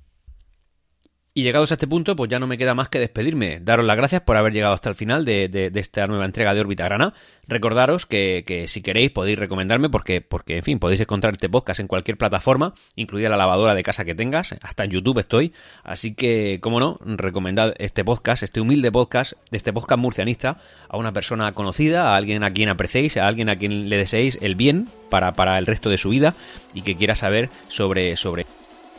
Y 1.38 1.43
llegados 1.43 1.69
a 1.69 1.76
este 1.76 1.86
punto, 1.86 2.15
pues 2.15 2.32
ya 2.32 2.39
no 2.39 2.47
me 2.47 2.58
queda 2.58 2.73
más 2.73 2.89
que 2.89 2.97
despedirme. 2.97 3.60
Daros 3.60 3.86
las 3.86 3.95
gracias 3.95 4.23
por 4.23 4.38
haber 4.38 4.54
llegado 4.54 4.73
hasta 4.73 4.89
el 4.89 4.95
final 4.95 5.23
de, 5.23 5.71
esta 5.76 6.08
nueva 6.08 6.26
entrega 6.26 6.56
de 6.56 6.62
Órbita 6.62 6.86
Grana. 6.86 7.13
Recordaros 7.47 8.08
que, 8.08 8.65
si 8.67 8.82
queréis 8.82 9.12
podéis 9.12 9.38
recomendarme 9.38 9.88
porque, 9.88 10.19
porque, 10.21 10.58
en 10.58 10.63
fin, 10.63 10.80
podéis 10.80 11.02
encontrar 11.02 11.34
este 11.34 11.47
podcast 11.47 11.80
en 11.80 11.86
cualquier 11.86 12.17
plataforma, 12.17 12.73
incluida 12.95 13.30
la 13.30 13.38
lavadora 13.38 13.76
de 13.76 13.84
casa 13.84 14.04
que 14.04 14.15
tengas. 14.15 14.56
Hasta 14.63 14.86
en 14.86 14.89
YouTube 14.89 15.19
estoy. 15.19 15.54
Así 15.84 16.15
que, 16.15 16.58
como 16.60 16.80
no, 16.80 16.97
recomendad 17.06 17.76
este 17.78 18.04
podcast, 18.04 18.41
este 18.41 18.60
humilde 18.60 18.91
podcast, 18.91 19.34
este 19.52 19.71
podcast 19.71 20.00
murcianista, 20.00 20.58
a 20.89 20.97
una 20.97 21.13
persona 21.13 21.52
conocida, 21.52 22.13
a 22.13 22.15
alguien 22.15 22.43
a 22.43 22.50
quien 22.50 22.69
apreciéis, 22.69 23.15
a 23.15 23.28
alguien 23.28 23.50
a 23.50 23.58
quien 23.58 23.89
le 23.89 23.97
deseéis 23.97 24.39
el 24.41 24.56
bien 24.56 24.88
para, 25.12 25.34
para 25.34 25.60
el 25.60 25.67
resto 25.67 25.91
de 25.91 26.00
su 26.00 26.10
vida 26.10 26.34
y 26.73 26.82
que 26.82 26.95
quiera 26.95 27.13
saber 27.13 27.52
sobre... 27.69 28.15
sobre 28.15 28.47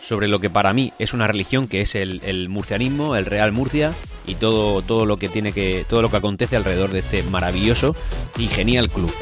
sobre 0.09 0.27
lo 0.27 0.40
que 0.40 0.49
para 0.49 0.73
mí 0.73 0.94
es 0.99 1.12
una 1.12 1.27
religión 1.27 1.68
que 1.68 1.83
es 1.83 1.94
el, 1.94 2.49
murcianismo, 2.49 3.14
el 3.14 3.27
Real 3.27 3.53
Murcia 3.53 3.92
y 4.27 4.37
todo, 4.37 4.81
todo 4.81 5.05
lo 5.05 5.18
que 5.18 5.29
tiene 5.29 5.53
que. 5.53 5.85
todo 5.87 6.01
lo 6.01 6.11
que 6.11 6.16
acontece 6.16 6.57
alrededor 6.57 6.90
de 6.90 7.01
este 7.01 7.23
maravilloso 7.25 7.94
y 8.38 8.49
genial 8.49 8.88
club. 8.88 9.12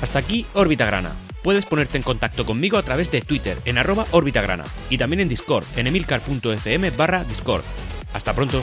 Hasta 0.00 0.20
aquí 0.20 0.46
Órbita 0.54 0.86
Grana. 0.86 1.10
Puedes 1.42 1.66
ponerte 1.66 1.96
en 1.96 2.04
contacto 2.04 2.46
conmigo 2.46 2.78
a 2.78 2.84
través 2.84 3.10
de 3.10 3.22
Twitter 3.22 3.58
en 3.64 3.78
arroba 3.78 4.06
Grana 4.12 4.64
y 4.88 4.98
también 4.98 5.18
en 5.18 5.28
Discord 5.28 5.64
en 5.74 5.88
emilcar.fm 5.88 6.90
barra 6.90 7.24
Discord. 7.24 7.64
Hasta 8.12 8.32
pronto. 8.34 8.62